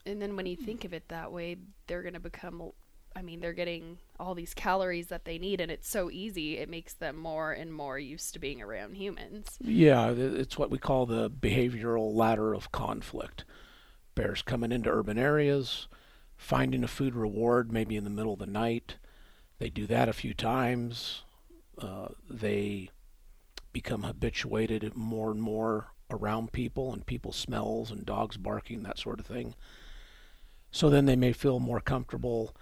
And 0.07 0.19
then 0.19 0.35
when 0.35 0.47
you 0.47 0.55
think 0.55 0.83
of 0.83 0.95
it 0.95 1.09
that 1.09 1.31
way, 1.31 1.57
they're 1.85 2.01
going 2.01 2.15
to 2.15 2.19
become 2.19 2.71
I 3.15 3.21
mean, 3.21 3.39
they're 3.39 3.53
getting 3.53 3.97
all 4.19 4.35
these 4.35 4.53
calories 4.53 5.07
that 5.07 5.25
they 5.25 5.37
need 5.37 5.61
and 5.61 5.71
it's 5.71 5.89
so 5.89 6.09
easy. 6.11 6.57
It 6.57 6.69
makes 6.69 6.93
them 6.93 7.17
more 7.17 7.51
and 7.51 7.73
more 7.73 7.99
used 7.99 8.33
to 8.33 8.39
being 8.39 8.61
around 8.61 8.95
humans. 8.95 9.57
yeah 9.61 10.11
it's 10.11 10.57
what 10.57 10.71
we 10.71 10.77
call 10.77 11.05
the 11.05 11.29
behavioral 11.29 12.13
ladder 12.13 12.53
of 12.53 12.71
conflict 12.71 13.45
bears 14.15 14.41
coming 14.41 14.71
into 14.71 14.89
urban 14.89 15.17
areas 15.17 15.87
finding 16.35 16.83
a 16.83 16.87
food 16.87 17.15
reward 17.15 17.71
maybe 17.71 17.95
in 17.95 18.03
the 18.03 18.09
middle 18.09 18.33
of 18.33 18.39
the 18.39 18.45
night 18.45 18.95
they 19.59 19.69
do 19.69 19.85
that 19.85 20.09
a 20.09 20.13
few 20.13 20.33
times 20.33 21.23
uh, 21.81 22.09
they 22.29 22.89
become 23.71 24.03
habituated 24.03 24.95
more 24.95 25.31
and 25.31 25.41
more 25.41 25.91
around 26.11 26.51
people 26.51 26.91
and 26.93 27.05
people's 27.05 27.35
smells 27.35 27.91
and 27.91 28.05
dogs 28.05 28.37
barking, 28.37 28.83
that 28.83 28.97
sort 28.97 29.19
of 29.19 29.25
thing. 29.25 29.53
So 30.71 30.89
then 30.89 31.05
they 31.05 31.15
may 31.15 31.33
feel 31.33 31.59
more 31.59 31.79
comfortable 31.79 32.55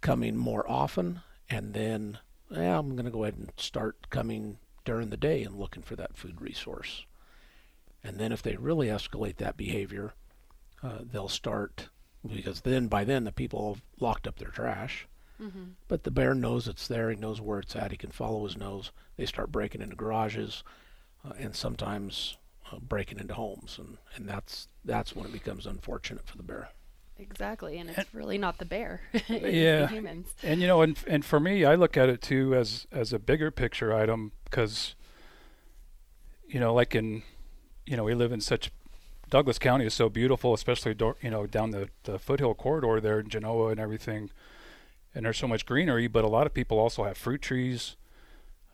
coming 0.00 0.36
more 0.36 0.68
often, 0.70 1.20
and 1.48 1.74
then, 1.74 2.18
yeah, 2.50 2.78
I'm 2.78 2.90
going 2.90 3.04
to 3.04 3.10
go 3.10 3.24
ahead 3.24 3.36
and 3.38 3.52
start 3.56 4.10
coming 4.10 4.58
during 4.84 5.10
the 5.10 5.16
day 5.16 5.42
and 5.42 5.58
looking 5.58 5.82
for 5.82 5.96
that 5.96 6.16
food 6.16 6.40
resource. 6.40 7.04
And 8.02 8.18
then 8.18 8.32
if 8.32 8.42
they 8.42 8.56
really 8.56 8.86
escalate 8.86 9.36
that 9.36 9.56
behavior, 9.56 10.14
uh, 10.82 10.98
they'll 11.02 11.28
start, 11.28 11.88
because 12.26 12.60
then 12.60 12.86
by 12.86 13.04
then 13.04 13.24
the 13.24 13.32
people 13.32 13.74
have 13.74 13.82
locked 14.00 14.26
up 14.26 14.38
their 14.38 14.48
trash. 14.48 15.06
But 15.86 16.02
the 16.02 16.10
bear 16.10 16.34
knows 16.34 16.66
it's 16.66 16.88
there. 16.88 17.10
He 17.10 17.16
knows 17.16 17.40
where 17.40 17.60
it's 17.60 17.76
at. 17.76 17.92
He 17.92 17.96
can 17.96 18.10
follow 18.10 18.44
his 18.44 18.56
nose. 18.56 18.90
They 19.16 19.26
start 19.26 19.52
breaking 19.52 19.82
into 19.82 19.94
garages, 19.96 20.64
uh, 21.24 21.32
and 21.38 21.54
sometimes 21.54 22.36
uh, 22.72 22.78
breaking 22.80 23.18
into 23.18 23.34
homes, 23.34 23.78
and, 23.78 23.98
and 24.14 24.28
that's 24.28 24.68
that's 24.84 25.14
when 25.14 25.26
it 25.26 25.32
becomes 25.32 25.66
unfortunate 25.66 26.26
for 26.26 26.36
the 26.36 26.42
bear. 26.42 26.70
Exactly, 27.18 27.78
and 27.78 27.90
it's 27.90 28.14
really 28.14 28.38
not 28.38 28.58
the 28.58 28.64
bear. 28.64 29.00
it's 29.12 29.28
Yeah. 29.28 29.80
the 29.80 29.86
humans. 29.88 30.34
And 30.42 30.60
you 30.60 30.66
know, 30.66 30.82
and 30.82 30.96
and 31.06 31.24
for 31.24 31.40
me, 31.40 31.64
I 31.64 31.74
look 31.74 31.96
at 31.96 32.08
it 32.08 32.22
too 32.22 32.54
as 32.54 32.86
as 32.92 33.12
a 33.12 33.18
bigger 33.18 33.50
picture 33.50 33.92
item 33.92 34.32
because, 34.44 34.94
you 36.48 36.60
know, 36.60 36.72
like 36.72 36.94
in, 36.94 37.22
you 37.86 37.96
know, 37.96 38.04
we 38.04 38.14
live 38.14 38.30
in 38.32 38.40
such, 38.40 38.70
Douglas 39.30 39.58
County 39.58 39.84
is 39.84 39.94
so 39.94 40.08
beautiful, 40.08 40.54
especially 40.54 40.94
do, 40.94 41.16
you 41.20 41.30
know 41.30 41.46
down 41.46 41.70
the 41.70 41.88
the 42.04 42.18
foothill 42.18 42.54
corridor 42.54 43.00
there 43.00 43.18
in 43.18 43.28
Genoa 43.28 43.68
and 43.70 43.80
everything, 43.80 44.30
and 45.14 45.24
there's 45.26 45.38
so 45.38 45.48
much 45.48 45.66
greenery. 45.66 46.06
But 46.06 46.24
a 46.24 46.28
lot 46.28 46.46
of 46.46 46.54
people 46.54 46.78
also 46.78 47.02
have 47.04 47.16
fruit 47.18 47.42
trees, 47.42 47.96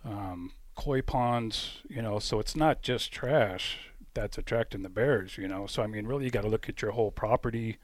um, 0.04 0.52
koi 0.74 1.00
ponds, 1.00 1.78
you 1.88 2.02
know, 2.02 2.18
so 2.18 2.40
it's 2.40 2.54
not 2.54 2.82
just 2.82 3.10
trash 3.10 3.78
that's 4.12 4.38
attracting 4.38 4.82
the 4.82 4.88
bears, 4.90 5.38
you 5.38 5.48
know. 5.48 5.66
So 5.66 5.82
I 5.82 5.86
mean, 5.86 6.06
really, 6.06 6.26
you 6.26 6.30
got 6.30 6.42
to 6.42 6.48
look 6.48 6.68
at 6.68 6.82
your 6.82 6.92
whole 6.92 7.10
property 7.10 7.78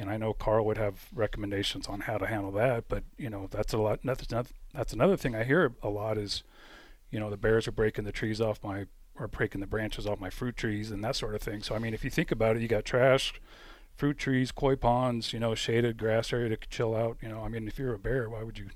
and 0.00 0.10
I 0.10 0.16
know 0.16 0.32
Carl 0.32 0.64
would 0.64 0.78
have 0.78 1.08
recommendations 1.14 1.86
on 1.86 2.00
how 2.00 2.16
to 2.16 2.26
handle 2.26 2.50
that. 2.52 2.84
But 2.88 3.04
you 3.18 3.28
know, 3.30 3.48
that's 3.50 3.72
a 3.72 3.78
lot. 3.78 4.00
That's 4.02 4.26
another, 4.30 4.48
that's 4.74 4.92
another 4.92 5.16
thing 5.16 5.34
I 5.34 5.44
hear 5.44 5.72
a 5.82 5.88
lot 5.88 6.16
is, 6.16 6.42
you 7.10 7.20
know, 7.20 7.30
the 7.30 7.36
bears 7.36 7.68
are 7.68 7.72
breaking 7.72 8.04
the 8.04 8.12
trees 8.12 8.40
off 8.40 8.64
my 8.64 8.86
or 9.16 9.28
breaking 9.28 9.60
the 9.60 9.66
branches 9.66 10.06
off 10.06 10.18
my 10.18 10.30
fruit 10.30 10.56
trees 10.56 10.90
and 10.90 11.04
that 11.04 11.16
sort 11.16 11.34
of 11.34 11.42
thing. 11.42 11.62
So 11.62 11.74
I 11.74 11.78
mean, 11.78 11.92
if 11.92 12.02
you 12.02 12.10
think 12.10 12.30
about 12.30 12.56
it, 12.56 12.62
you 12.62 12.68
got 12.68 12.84
trash, 12.84 13.34
fruit 13.94 14.16
trees, 14.16 14.50
koi 14.50 14.74
ponds, 14.74 15.32
you 15.32 15.38
know, 15.38 15.54
shaded 15.54 15.98
grass 15.98 16.32
area 16.32 16.48
to 16.48 16.68
chill 16.68 16.96
out. 16.96 17.18
You 17.20 17.28
know, 17.28 17.42
I 17.42 17.48
mean, 17.48 17.68
if 17.68 17.78
you're 17.78 17.94
a 17.94 17.98
bear, 17.98 18.28
why 18.30 18.42
would 18.42 18.58
you? 18.58 18.70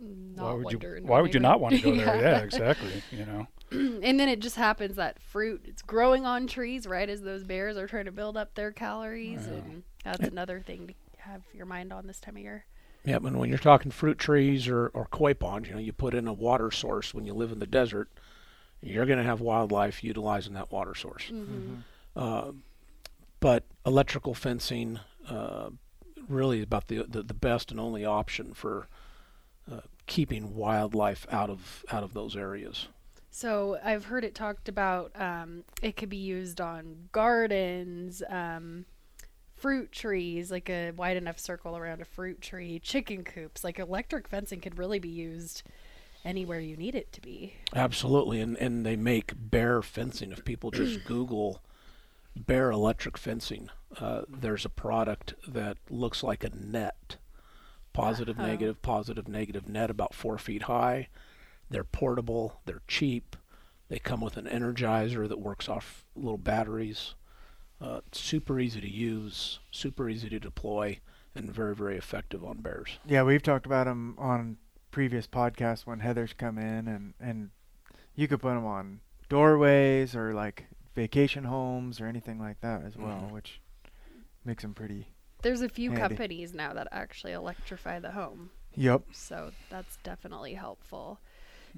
Not 0.00 0.44
why 0.44 0.52
would 0.54 0.72
you? 0.72 0.78
Why 1.02 1.20
would 1.20 1.34
you 1.34 1.40
not 1.40 1.60
want 1.60 1.74
to 1.76 1.82
go 1.82 1.96
there? 1.96 2.20
yeah, 2.20 2.38
exactly. 2.38 3.02
You 3.10 3.26
know. 3.26 3.48
and 4.02 4.18
then 4.20 4.28
it 4.28 4.40
just 4.40 4.56
happens 4.56 4.96
that 4.96 5.20
fruit 5.20 5.62
it's 5.66 5.82
growing 5.82 6.26
on 6.26 6.46
trees 6.46 6.86
right 6.86 7.08
as 7.08 7.22
those 7.22 7.44
bears 7.44 7.76
are 7.76 7.86
trying 7.86 8.04
to 8.04 8.12
build 8.12 8.36
up 8.36 8.54
their 8.54 8.72
calories 8.72 9.46
and 9.46 9.82
that's 10.04 10.26
another 10.28 10.60
thing 10.60 10.86
to 10.86 10.94
have 11.22 11.42
your 11.54 11.66
mind 11.66 11.92
on 11.92 12.06
this 12.06 12.20
time 12.20 12.36
of 12.36 12.42
year 12.42 12.64
Yeah, 13.04 13.16
and 13.16 13.38
when 13.38 13.48
you're 13.48 13.58
talking 13.58 13.90
fruit 13.90 14.18
trees 14.18 14.68
or, 14.68 14.88
or 14.94 15.06
koi 15.06 15.34
ponds, 15.34 15.68
you 15.68 15.74
know, 15.74 15.80
you 15.80 15.92
put 15.92 16.14
in 16.14 16.28
a 16.28 16.32
water 16.32 16.70
source 16.70 17.12
when 17.14 17.24
you 17.26 17.34
live 17.34 17.50
in 17.50 17.58
the 17.58 17.66
desert, 17.66 18.08
you're 18.80 19.06
going 19.06 19.18
to 19.18 19.24
have 19.24 19.40
wildlife 19.40 20.04
utilizing 20.04 20.54
that 20.54 20.70
water 20.70 20.94
source. 20.94 21.30
Uh, 22.16 22.52
but 23.40 23.64
electrical 23.86 24.34
fencing 24.34 25.00
uh, 25.28 25.70
really 26.28 26.58
is 26.58 26.64
about 26.64 26.86
the, 26.88 27.04
the 27.08 27.22
the 27.22 27.34
best 27.34 27.70
and 27.70 27.80
only 27.80 28.04
option 28.04 28.54
for 28.54 28.86
uh, 29.70 29.80
keeping 30.06 30.54
wildlife 30.54 31.26
out 31.30 31.50
of 31.50 31.84
out 31.90 32.02
of 32.04 32.14
those 32.14 32.36
areas. 32.36 32.88
So 33.32 33.78
i've 33.82 34.04
heard 34.04 34.24
it 34.24 34.34
talked 34.34 34.68
about 34.68 35.10
um, 35.20 35.64
it 35.82 35.96
could 35.96 36.08
be 36.08 36.16
used 36.18 36.60
on 36.60 37.08
gardens 37.10 38.22
um, 38.28 38.84
fruit 39.56 39.90
trees 39.90 40.50
like 40.50 40.68
a 40.68 40.90
wide 40.92 41.16
enough 41.16 41.38
circle 41.38 41.76
around 41.76 42.00
a 42.00 42.04
fruit 42.04 42.40
tree 42.40 42.78
chicken 42.78 43.24
coops 43.24 43.64
like 43.64 43.78
electric 43.78 44.28
fencing 44.28 44.60
could 44.60 44.76
really 44.78 44.98
be 44.98 45.08
used 45.08 45.62
anywhere 46.24 46.60
you 46.60 46.76
need 46.76 46.94
it 46.94 47.10
to 47.12 47.20
be 47.20 47.54
Absolutely, 47.74 48.40
and 48.40 48.56
and 48.58 48.84
they 48.86 48.94
make 48.96 49.32
bear 49.36 49.82
fencing. 49.82 50.30
If 50.30 50.44
people 50.44 50.70
just 50.70 51.02
Google 51.06 51.62
bear 52.36 52.70
electric 52.70 53.18
fencing, 53.18 53.70
uh, 53.98 54.22
there's 54.28 54.64
a 54.64 54.68
product 54.68 55.34
that 55.48 55.78
looks 55.90 56.22
like 56.22 56.44
a 56.44 56.50
net, 56.54 57.16
positive, 57.92 58.38
Uh-huh. 58.38 58.46
negative, 58.46 58.82
positive, 58.82 59.26
negative 59.26 59.68
net, 59.68 59.90
about 59.90 60.14
four 60.14 60.38
feet 60.38 60.62
high. 60.64 61.08
They're 61.72 61.84
portable. 61.84 62.60
They're 62.66 62.82
cheap. 62.86 63.36
They 63.88 63.98
come 63.98 64.20
with 64.20 64.36
an 64.36 64.46
energizer 64.46 65.28
that 65.28 65.40
works 65.40 65.68
off 65.68 66.04
little 66.14 66.38
batteries. 66.38 67.14
Uh, 67.80 68.00
super 68.12 68.60
easy 68.60 68.80
to 68.80 68.88
use, 68.88 69.58
super 69.72 70.08
easy 70.08 70.28
to 70.28 70.38
deploy, 70.38 71.00
and 71.34 71.50
very 71.50 71.74
very 71.74 71.96
effective 71.96 72.44
on 72.44 72.58
bears. 72.58 72.98
Yeah, 73.04 73.24
we've 73.24 73.42
talked 73.42 73.66
about 73.66 73.86
them 73.86 74.14
on 74.18 74.58
previous 74.92 75.26
podcasts 75.26 75.84
when 75.84 75.98
Heather's 76.00 76.32
come 76.32 76.58
in, 76.58 76.86
and 76.86 77.14
and 77.18 77.50
you 78.14 78.28
could 78.28 78.40
put 78.40 78.54
them 78.54 78.64
on 78.66 79.00
doorways 79.28 80.14
or 80.14 80.32
like 80.32 80.66
vacation 80.94 81.44
homes 81.44 82.00
or 82.00 82.06
anything 82.06 82.38
like 82.38 82.60
that 82.60 82.82
as 82.84 82.96
well, 82.96 83.26
Mhm. 83.28 83.30
which 83.32 83.60
makes 84.44 84.62
them 84.62 84.74
pretty. 84.74 85.08
there's 85.42 85.62
a 85.62 85.68
few 85.68 85.90
Handy. 85.90 86.14
companies 86.14 86.54
now 86.54 86.72
that 86.72 86.86
actually 86.92 87.32
electrify 87.32 87.98
the 87.98 88.12
home 88.12 88.50
Yep. 88.76 89.02
So 89.12 89.50
that's 89.70 89.96
definitely 90.04 90.54
helpful. 90.54 91.18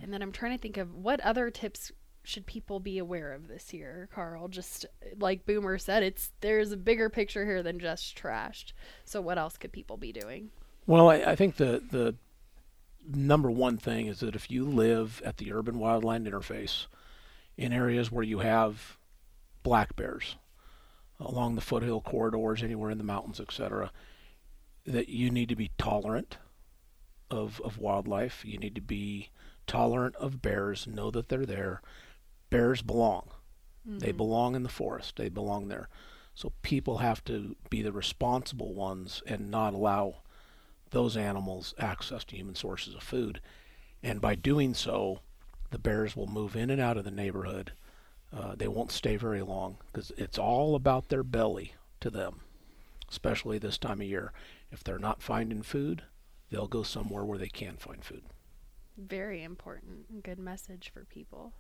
And 0.01 0.13
then 0.13 0.23
I'm 0.23 0.33
trying 0.33 0.57
to 0.57 0.61
think 0.61 0.77
of 0.77 0.95
what 0.95 1.21
other 1.21 1.51
tips 1.51 1.93
should 2.25 2.47
people 2.47 2.81
be 2.81 2.99
aware 2.99 3.33
of 3.33 3.49
this 3.49 3.73
year, 3.73 4.09
Carl? 4.13 4.49
Just 4.49 4.87
like 5.19 5.47
Boomer 5.47 5.79
said, 5.79 6.03
it's 6.03 6.33
there's 6.41 6.73
a 6.73 6.77
bigger 6.77 7.11
picture 7.11 7.45
here 7.45 7.63
than 7.63 7.79
just 7.79 8.17
trashed. 8.19 8.73
So 9.05 9.21
what 9.21 9.39
else 9.39 9.57
could 9.57 9.73
people 9.73 9.97
be 9.97 10.13
doing? 10.13 10.51
Well, 10.87 11.11
I, 11.11 11.17
I 11.17 11.37
think 11.37 11.57
the 11.57 11.83
the 11.91 12.17
number 13.07 13.51
one 13.51 13.77
thing 13.77 14.07
is 14.07 14.21
that 14.21 14.35
if 14.35 14.51
you 14.51 14.65
live 14.65 15.23
at 15.25 15.37
the 15.37 15.53
urban 15.53 15.77
wildland 15.77 16.27
interface 16.27 16.87
in 17.57 17.73
areas 17.73 18.11
where 18.11 18.25
you 18.25 18.39
have 18.39 18.97
black 19.63 19.95
bears 19.95 20.37
along 21.21 21.55
the 21.55 21.61
foothill 21.61 22.01
corridors, 22.01 22.63
anywhere 22.63 22.91
in 22.91 22.99
the 22.99 23.05
mountains, 23.05 23.39
etc., 23.39 23.93
that 24.87 25.09
you 25.09 25.31
need 25.31 25.51
to 25.51 25.57
be 25.57 25.71
tolerant 25.77 26.39
of 27.31 27.61
of 27.63 27.79
wildlife. 27.79 28.45
You 28.45 28.59
need 28.59 28.75
to 28.75 28.81
be 28.81 29.29
tolerant 29.67 30.17
of 30.17 30.43
bears. 30.43 30.87
Know 30.87 31.11
that 31.11 31.29
they're 31.29 31.47
there. 31.47 31.83
Bears 32.51 32.83
belong. 32.83 33.29
They 33.87 34.13
belong 34.13 34.55
in 34.55 34.63
the 34.63 34.69
forest. 34.69 35.17
They 35.17 35.29
belong 35.29 35.69
there. 35.69 35.89
So 36.35 36.53
people 36.63 36.99
have 36.99 37.23
to 37.25 37.55
be 37.69 37.83
the 37.83 37.93
responsible 37.93 38.73
ones 38.73 39.23
and 39.27 39.51
not 39.51 39.75
allow 39.75 40.23
those 40.91 41.17
animals 41.17 41.75
access 41.79 42.25
to 42.25 42.37
human 42.37 42.55
sources 42.55 42.95
of 42.95 43.03
food. 43.03 43.41
And 44.03 44.21
by 44.21 44.35
doing 44.35 44.75
so, 44.75 45.21
the 45.71 45.79
bears 45.79 46.17
will 46.17 46.27
move 46.27 46.57
in 46.57 46.71
and 46.71 46.81
out 46.81 46.97
of 46.97 47.05
the 47.05 47.11
neighborhood. 47.11 47.73
Uh, 48.33 48.55
they 48.57 48.69
won't 48.69 48.91
stay 48.91 49.17
very 49.17 49.43
long 49.43 49.77
because 49.93 50.13
it's 50.17 50.39
all 50.39 50.75
about 50.75 51.09
their 51.09 51.23
belly 51.23 51.75
to 52.01 52.11
them, 52.11 52.41
especially 53.11 53.59
this 53.59 53.79
time 53.79 54.01
of 54.01 54.07
year. 54.07 54.33
If 54.73 54.83
they're 54.83 54.99
not 54.99 55.23
finding 55.23 55.63
food, 55.63 56.03
they'll 56.51 56.67
go 56.67 56.83
somewhere 56.83 57.25
where 57.25 57.39
they 57.39 57.49
can 57.49 57.77
find 57.77 58.05
food. 58.05 58.23
Very 58.97 59.43
important. 59.43 60.07
and 60.11 60.23
Good 60.23 60.39
message 60.39 60.91
for 60.93 61.05
people. 61.05 61.53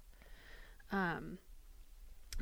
Um, 0.92 1.38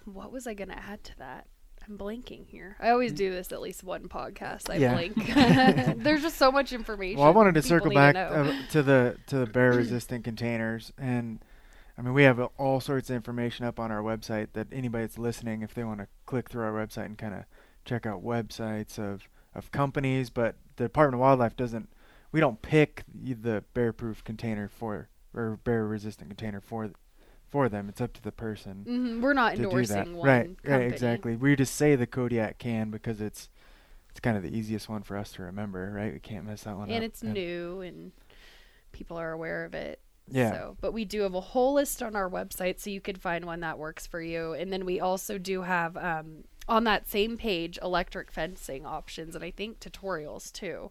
what 0.04 0.32
was 0.32 0.46
I 0.46 0.54
going 0.54 0.68
to 0.68 0.78
add 0.78 1.02
to 1.04 1.18
that? 1.18 1.46
I'm 1.88 1.98
blanking 1.98 2.46
here. 2.46 2.76
I 2.80 2.90
always 2.90 3.12
do 3.12 3.30
this 3.30 3.50
at 3.50 3.60
least 3.60 3.82
one 3.82 4.08
podcast. 4.08 4.70
I 4.70 4.76
Yeah. 4.76 4.94
blink. 4.94 5.96
There's 6.04 6.22
just 6.22 6.36
so 6.38 6.52
much 6.52 6.72
information. 6.72 7.18
Well, 7.18 7.26
I 7.26 7.32
wanted 7.32 7.54
to 7.54 7.62
circle 7.62 7.90
back 7.92 8.14
uh, 8.14 8.52
to 8.70 8.82
the 8.82 9.16
to 9.26 9.38
the 9.38 9.46
bear 9.46 9.72
resistant 9.76 10.22
containers, 10.22 10.92
and 10.96 11.44
I 11.98 12.02
mean 12.02 12.14
we 12.14 12.22
have 12.22 12.38
all 12.56 12.78
sorts 12.80 13.10
of 13.10 13.16
information 13.16 13.66
up 13.66 13.80
on 13.80 13.90
our 13.90 14.00
website 14.00 14.48
that 14.52 14.68
anybody 14.70 15.04
that's 15.04 15.18
listening, 15.18 15.62
if 15.62 15.74
they 15.74 15.82
want 15.82 15.98
to 15.98 16.06
click 16.24 16.48
through 16.48 16.62
our 16.62 16.72
website 16.72 17.06
and 17.06 17.18
kind 17.18 17.34
of 17.34 17.44
check 17.84 18.06
out 18.06 18.22
websites 18.22 18.96
of 18.98 19.28
of 19.52 19.72
companies, 19.72 20.30
but 20.30 20.54
the 20.76 20.84
Department 20.84 21.14
of 21.14 21.20
Wildlife 21.20 21.56
doesn't. 21.56 21.88
We 22.32 22.40
don't 22.40 22.60
pick 22.62 23.04
the 23.14 23.62
bear 23.74 23.92
proof 23.92 24.24
container 24.24 24.68
for 24.68 25.08
or 25.34 25.58
bear 25.64 25.86
resistant 25.86 26.30
container 26.30 26.60
for 26.60 26.90
for 27.48 27.68
them. 27.68 27.88
It's 27.90 28.00
up 28.00 28.14
to 28.14 28.22
the 28.22 28.32
person 28.32 28.86
Mhm, 28.88 29.20
We're 29.20 29.34
not 29.34 29.50
to 29.56 29.56
do 29.56 29.62
that. 29.64 29.72
endorsing 29.74 30.16
one 30.16 30.26
Right, 30.26 30.46
company. 30.62 30.74
right, 30.84 30.90
exactly. 30.92 31.36
We 31.36 31.54
just 31.56 31.74
say 31.74 31.94
the 31.96 32.06
Kodiak 32.06 32.58
can 32.58 32.90
because 32.90 33.20
it's 33.20 33.50
it's 34.10 34.20
kind 34.20 34.36
of 34.36 34.42
the 34.42 34.54
easiest 34.56 34.88
one 34.88 35.02
for 35.02 35.16
us 35.16 35.32
to 35.32 35.42
remember, 35.42 35.90
right? 35.94 36.12
We 36.12 36.18
can't 36.18 36.44
mess 36.46 36.64
that 36.64 36.76
one 36.76 36.88
up. 36.90 36.94
and 36.94 37.04
it's 37.04 37.22
new 37.22 37.80
and 37.82 38.12
people 38.92 39.16
are 39.18 39.32
aware 39.32 39.64
of 39.64 39.74
it. 39.74 40.00
Yeah. 40.28 40.50
So, 40.52 40.76
but 40.80 40.92
we 40.92 41.04
do 41.04 41.22
have 41.22 41.34
a 41.34 41.40
whole 41.40 41.74
list 41.74 42.02
on 42.02 42.14
our 42.14 42.30
website, 42.30 42.78
so 42.78 42.90
you 42.90 43.00
could 43.00 43.20
find 43.20 43.44
one 43.44 43.60
that 43.60 43.78
works 43.78 44.06
for 44.06 44.20
you. 44.22 44.52
And 44.52 44.72
then 44.72 44.84
we 44.84 45.00
also 45.00 45.36
do 45.36 45.62
have 45.62 45.96
um, 45.96 46.44
on 46.68 46.84
that 46.84 47.08
same 47.08 47.36
page 47.36 47.78
electric 47.82 48.30
fencing 48.30 48.86
options, 48.86 49.34
and 49.34 49.44
I 49.44 49.50
think 49.50 49.80
tutorials 49.80 50.52
too. 50.52 50.90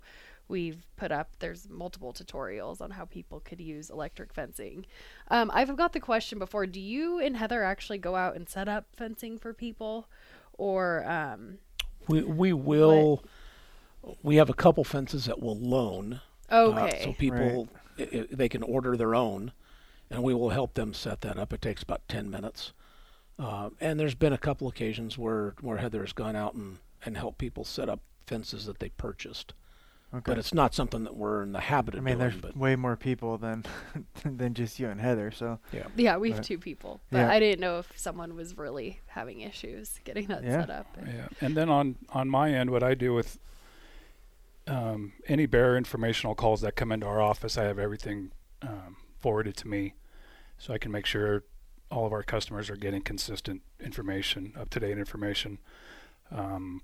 We've 0.51 0.85
put 0.97 1.13
up 1.13 1.29
there's 1.39 1.69
multiple 1.69 2.11
tutorials 2.11 2.81
on 2.81 2.91
how 2.91 3.05
people 3.05 3.39
could 3.39 3.61
use 3.61 3.89
electric 3.89 4.33
fencing. 4.33 4.85
Um, 5.29 5.49
I've 5.53 5.73
got 5.77 5.93
the 5.93 6.01
question 6.01 6.39
before: 6.39 6.65
Do 6.67 6.81
you 6.81 7.19
and 7.19 7.37
Heather 7.37 7.63
actually 7.63 7.99
go 7.99 8.17
out 8.17 8.35
and 8.35 8.49
set 8.49 8.67
up 8.67 8.85
fencing 8.97 9.37
for 9.39 9.53
people, 9.53 10.09
or 10.53 11.05
um, 11.09 11.59
We 12.09 12.21
we 12.23 12.51
will. 12.51 13.23
We 14.23 14.35
have 14.35 14.49
a 14.49 14.53
couple 14.53 14.83
fences 14.83 15.25
that 15.25 15.41
we'll 15.41 15.57
loan. 15.57 16.19
uh, 16.49 16.71
okay? 16.71 17.01
so 17.03 17.13
people 17.13 17.69
i 17.97 18.03
i 18.03 18.27
they 18.29 18.49
can 18.49 18.61
order 18.61 18.97
their 18.97 19.15
own, 19.15 19.53
and 20.09 20.21
we 20.21 20.33
will 20.33 20.49
help 20.49 20.73
them 20.73 20.93
set 20.93 21.21
that 21.21 21.37
up. 21.37 21.53
It 21.53 21.61
takes 21.61 21.81
about 21.81 22.05
ten 22.09 22.29
minutes. 22.29 22.73
Uh, 23.39 23.69
and 23.79 23.97
there's 23.97 24.15
been 24.15 24.33
a 24.33 24.37
couple 24.37 24.67
occasions 24.67 25.17
where 25.17 25.55
where 25.61 25.77
Heather 25.77 26.01
has 26.01 26.11
gone 26.11 26.35
out 26.35 26.55
and 26.55 26.79
and 27.05 27.15
helped 27.15 27.37
people 27.37 27.63
set 27.63 27.87
up 27.87 28.01
fences 28.27 28.65
that 28.65 28.79
they 28.79 28.89
purchased. 28.89 29.53
Okay. 30.13 30.24
But 30.26 30.38
it's 30.38 30.54
not 30.54 30.74
something 30.76 31.06
that 31.06 31.15
we're 31.15 31.41
in 31.41 31.54
the 31.54 31.62
habit 31.62 31.93
of 31.95 32.00
I 32.00 32.04
mean, 32.04 32.17
doing. 32.17 32.30
there's 32.32 32.41
But 32.41 32.58
way 32.58 32.76
more 32.76 32.97
people 32.97 33.38
than 33.38 33.63
than 34.26 34.54
just 34.54 34.78
you 34.78 34.89
and 34.89 35.00
Heather. 35.00 35.32
So 35.32 35.60
yeah, 35.71 35.88
Yeah, 35.95 36.17
we 36.17 36.32
have 36.32 36.39
But- 36.39 36.45
two 36.45 36.58
people, 36.58 37.00
but 37.12 37.19
Yeah. 37.19 37.32
I 37.32 37.39
didn't 37.39 37.62
know 37.62 37.80
if 37.80 37.97
someone 37.97 38.36
was 38.36 38.58
really 38.58 39.00
having 39.08 39.39
issues 39.39 40.00
getting 40.04 40.28
that 40.28 40.43
Yeah. 40.43 40.62
set 40.62 40.69
up. 40.69 40.97
Yeah, 41.06 41.28
and 41.39 41.56
then 41.56 41.69
on 41.69 41.95
on 42.10 42.28
my 42.30 42.52
end, 42.54 42.71
what 42.71 42.84
I 42.84 42.93
do 42.93 43.13
with 43.13 43.39
um, 44.67 45.13
any 45.28 45.45
bearer 45.45 45.76
informational 45.78 46.36
calls 46.36 46.62
that 46.62 46.76
come 46.76 46.91
into 46.91 47.06
our 47.08 47.21
office, 47.21 47.58
I 47.58 47.63
have 47.63 47.80
everything 47.80 48.32
um, 48.62 48.97
forwarded 49.19 49.58
to 49.58 49.67
me, 49.67 49.95
so 50.58 50.74
I 50.74 50.78
can 50.78 50.91
make 50.91 51.06
sure 51.06 51.43
all 51.89 52.06
of 52.06 52.13
our 52.13 52.24
customers 52.24 52.69
are 52.69 52.76
getting 52.76 53.02
consistent 53.02 53.63
information, 53.80 54.54
up 54.58 54.69
to 54.69 54.80
date 54.80 54.97
information. 54.97 55.58
Um, 56.30 56.82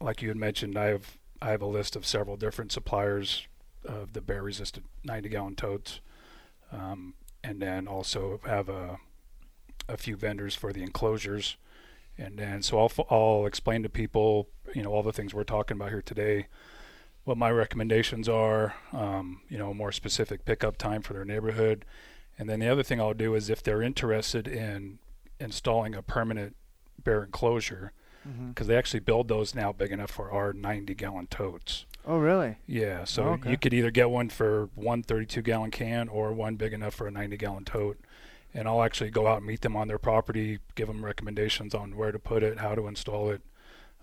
like 0.00 0.22
you 0.22 0.28
had 0.28 0.36
mentioned, 0.38 0.78
I 0.78 0.86
have 0.86 1.17
I 1.40 1.50
have 1.50 1.62
a 1.62 1.66
list 1.66 1.96
of 1.96 2.06
several 2.06 2.36
different 2.36 2.72
suppliers 2.72 3.46
of 3.84 4.12
the 4.12 4.20
bear 4.20 4.42
resistant 4.42 4.86
90 5.04 5.28
gallon 5.28 5.54
totes, 5.54 6.00
um, 6.72 7.14
and 7.44 7.62
then 7.62 7.86
also 7.86 8.40
have 8.44 8.68
a 8.68 8.98
a 9.88 9.96
few 9.96 10.16
vendors 10.16 10.54
for 10.54 10.72
the 10.72 10.82
enclosures. 10.82 11.56
And 12.16 12.38
then, 12.38 12.62
so 12.62 12.78
I'll, 12.78 12.92
I'll 13.10 13.46
explain 13.46 13.82
to 13.84 13.88
people, 13.88 14.48
you 14.74 14.82
know, 14.82 14.90
all 14.90 15.02
the 15.02 15.12
things 15.12 15.32
we're 15.32 15.44
talking 15.44 15.76
about 15.76 15.90
here 15.90 16.02
today, 16.02 16.46
what 17.24 17.38
my 17.38 17.50
recommendations 17.50 18.28
are, 18.28 18.74
um, 18.92 19.40
you 19.48 19.56
know, 19.56 19.70
a 19.70 19.74
more 19.74 19.92
specific 19.92 20.44
pickup 20.44 20.76
time 20.76 21.00
for 21.00 21.12
their 21.12 21.24
neighborhood. 21.24 21.84
And 22.38 22.48
then 22.48 22.60
the 22.60 22.68
other 22.68 22.82
thing 22.82 23.00
I'll 23.00 23.14
do 23.14 23.34
is 23.34 23.50
if 23.50 23.62
they're 23.62 23.82
interested 23.82 24.46
in 24.46 24.98
installing 25.40 25.94
a 25.94 26.02
permanent 26.02 26.56
bear 27.02 27.22
enclosure 27.22 27.92
hmm 28.28 28.48
because 28.50 28.66
they 28.66 28.76
actually 28.76 29.00
build 29.00 29.28
those 29.28 29.54
now 29.54 29.72
big 29.72 29.92
enough 29.92 30.10
for 30.10 30.30
our 30.32 30.52
90 30.52 30.94
gallon 30.94 31.26
totes. 31.28 31.86
Oh, 32.06 32.18
really? 32.18 32.56
Yeah, 32.66 33.04
so 33.04 33.24
Okay. 33.24 33.50
you 33.50 33.58
could 33.58 33.72
either 33.74 33.90
get 33.90 34.10
one 34.10 34.30
for 34.30 34.68
one 34.74 35.02
32 35.02 35.42
gallon 35.42 35.70
can 35.70 36.08
or 36.08 36.32
one 36.32 36.56
big 36.56 36.72
enough 36.72 36.94
for 36.94 37.06
a 37.06 37.10
90 37.10 37.36
gallon 37.36 37.64
tote. 37.64 37.98
And 38.54 38.66
I'll 38.66 38.82
actually 38.82 39.10
go 39.10 39.26
out 39.26 39.38
and 39.38 39.46
meet 39.46 39.60
them 39.60 39.76
on 39.76 39.88
their 39.88 39.98
property, 39.98 40.58
give 40.74 40.88
them 40.88 41.04
recommendations 41.04 41.74
on 41.74 41.96
where 41.96 42.10
to 42.12 42.18
put 42.18 42.42
it, 42.42 42.58
how 42.58 42.74
to 42.74 42.86
install 42.86 43.30
it, 43.30 43.42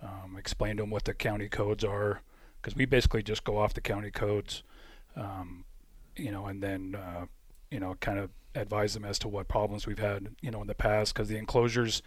um, 0.01 0.35
explain 0.37 0.77
to 0.77 0.83
them 0.83 0.91
what 0.91 1.05
the 1.05 1.13
county 1.13 1.49
codes 1.49 1.83
are, 1.83 2.21
because 2.61 2.75
we 2.75 2.85
basically 2.85 3.23
just 3.23 3.43
go 3.43 3.57
off 3.57 3.73
the 3.73 3.81
county 3.81 4.11
codes, 4.11 4.61
um, 5.15 5.65
you 6.15 6.31
know, 6.31 6.45
and 6.45 6.61
then 6.61 6.95
uh, 6.95 7.25
you 7.71 7.79
know 7.79 7.95
kind 7.99 8.19
of 8.19 8.29
advise 8.53 8.93
them 8.93 9.03
as 9.03 9.19
to 9.19 9.27
what 9.27 9.47
problems 9.47 9.85
we've 9.87 9.99
had, 9.99 10.29
you 10.41 10.51
know, 10.51 10.61
in 10.61 10.67
the 10.67 10.75
past, 10.75 11.13
because 11.13 11.27
the 11.27 11.37
enclosures 11.37 12.01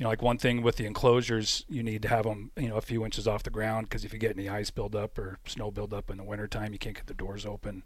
you 0.00 0.04
know, 0.04 0.08
like 0.08 0.22
one 0.22 0.38
thing 0.38 0.62
with 0.62 0.76
the 0.76 0.86
enclosures, 0.86 1.66
you 1.68 1.82
need 1.82 2.00
to 2.00 2.08
have 2.08 2.24
them, 2.24 2.50
you 2.56 2.70
know, 2.70 2.76
a 2.76 2.80
few 2.80 3.04
inches 3.04 3.28
off 3.28 3.42
the 3.42 3.50
ground 3.50 3.86
because 3.86 4.02
if 4.02 4.14
you 4.14 4.18
get 4.18 4.34
any 4.34 4.48
ice 4.48 4.70
buildup 4.70 5.18
or 5.18 5.38
snow 5.46 5.70
buildup 5.70 6.08
in 6.10 6.16
the 6.16 6.24
wintertime, 6.24 6.72
you 6.72 6.78
can't 6.78 6.96
get 6.96 7.06
the 7.06 7.12
doors 7.12 7.44
open, 7.44 7.82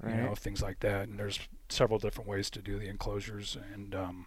Right. 0.00 0.14
you 0.14 0.22
know, 0.22 0.34
things 0.34 0.62
like 0.62 0.80
that. 0.80 1.08
And 1.08 1.18
there's 1.18 1.38
several 1.68 1.98
different 1.98 2.26
ways 2.26 2.48
to 2.50 2.62
do 2.62 2.78
the 2.78 2.88
enclosures. 2.88 3.58
And 3.74 3.94
um, 3.94 4.26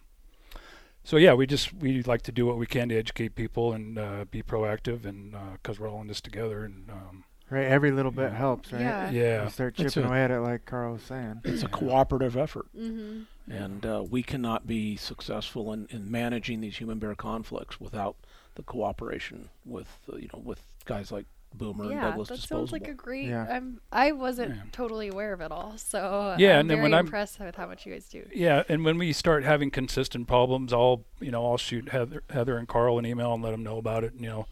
so, 1.03 1.17
yeah, 1.17 1.33
we 1.33 1.47
just, 1.47 1.73
we 1.73 2.03
like 2.03 2.21
to 2.23 2.31
do 2.31 2.45
what 2.45 2.59
we 2.59 2.67
can 2.67 2.89
to 2.89 2.95
educate 2.95 3.33
people 3.33 3.73
and 3.73 3.97
uh, 3.97 4.25
be 4.29 4.43
proactive 4.43 5.03
and 5.03 5.35
because 5.53 5.79
we're 5.79 5.89
all 5.89 6.01
in 6.01 6.07
this 6.09 6.21
together. 6.21 6.63
And 6.63 6.91
um, 6.91 7.23
Right. 7.51 7.65
Every 7.67 7.91
little 7.91 8.11
bit 8.11 8.31
Yeah. 8.31 8.37
helps, 8.37 8.71
right? 8.71 8.81
Yeah. 8.81 9.09
yeah, 9.11 9.43
You 9.43 9.49
start 9.49 9.75
chipping 9.75 10.03
a- 10.03 10.07
away 10.07 10.23
at 10.23 10.31
it, 10.31 10.39
like 10.39 10.65
Carl 10.65 10.93
was 10.93 11.03
saying. 11.03 11.41
It's 11.43 11.63
a 11.63 11.67
cooperative 11.67 12.37
effort, 12.37 12.65
Mm-hmm. 12.75 13.51
and 13.51 13.85
uh, 13.85 14.03
we 14.09 14.23
cannot 14.23 14.65
be 14.65 14.95
successful 14.95 15.73
in, 15.73 15.85
in 15.89 16.09
managing 16.09 16.61
these 16.61 16.77
human 16.77 16.97
bear 16.97 17.13
conflicts 17.13 17.79
without 17.79 18.15
the 18.55 18.63
cooperation 18.63 19.49
with 19.65 19.99
uh, 20.11 20.15
you 20.17 20.29
know 20.33 20.39
with 20.43 20.61
guys 20.85 21.11
like 21.11 21.25
Boomer 21.53 21.83
and 21.83 21.91
Yeah, 21.93 22.01
Douglas 22.11 22.29
that 22.29 22.35
Disposable. 22.35 22.67
sounds 22.67 22.71
like 22.71 22.87
a 22.89 22.93
great. 22.93 23.27
Yeah. 23.27 23.45
I'm. 23.49 23.81
I 23.91 24.13
wasn't 24.13 24.55
Yeah. 24.55 24.61
totally 24.71 25.09
aware 25.09 25.33
of 25.33 25.41
it 25.41 25.51
all, 25.51 25.73
so 25.77 26.35
Yeah, 26.37 26.53
I'm 26.53 26.59
and 26.61 26.69
then 26.69 26.77
very 26.77 26.83
when 26.83 26.93
I'm- 26.93 27.05
impressed 27.05 27.37
with 27.41 27.55
how 27.55 27.67
much 27.67 27.85
you 27.85 27.91
guys 27.91 28.07
do. 28.07 28.25
Yeah, 28.33 28.63
and 28.69 28.85
when 28.85 28.97
we 28.97 29.11
start 29.11 29.43
having 29.43 29.69
consistent 29.71 30.27
problems, 30.29 30.71
I'll 30.71 31.03
you 31.19 31.31
know 31.31 31.45
I'll 31.45 31.57
shoot 31.57 31.89
Heather, 31.89 32.23
Heather 32.29 32.57
and 32.57 32.67
Carl 32.69 32.97
an 32.99 33.05
email 33.05 33.33
and 33.33 33.43
let 33.43 33.51
them 33.51 33.63
know 33.63 33.77
about 33.77 34.05
it. 34.05 34.13
And, 34.13 34.21
you 34.21 34.29
know, 34.29 34.45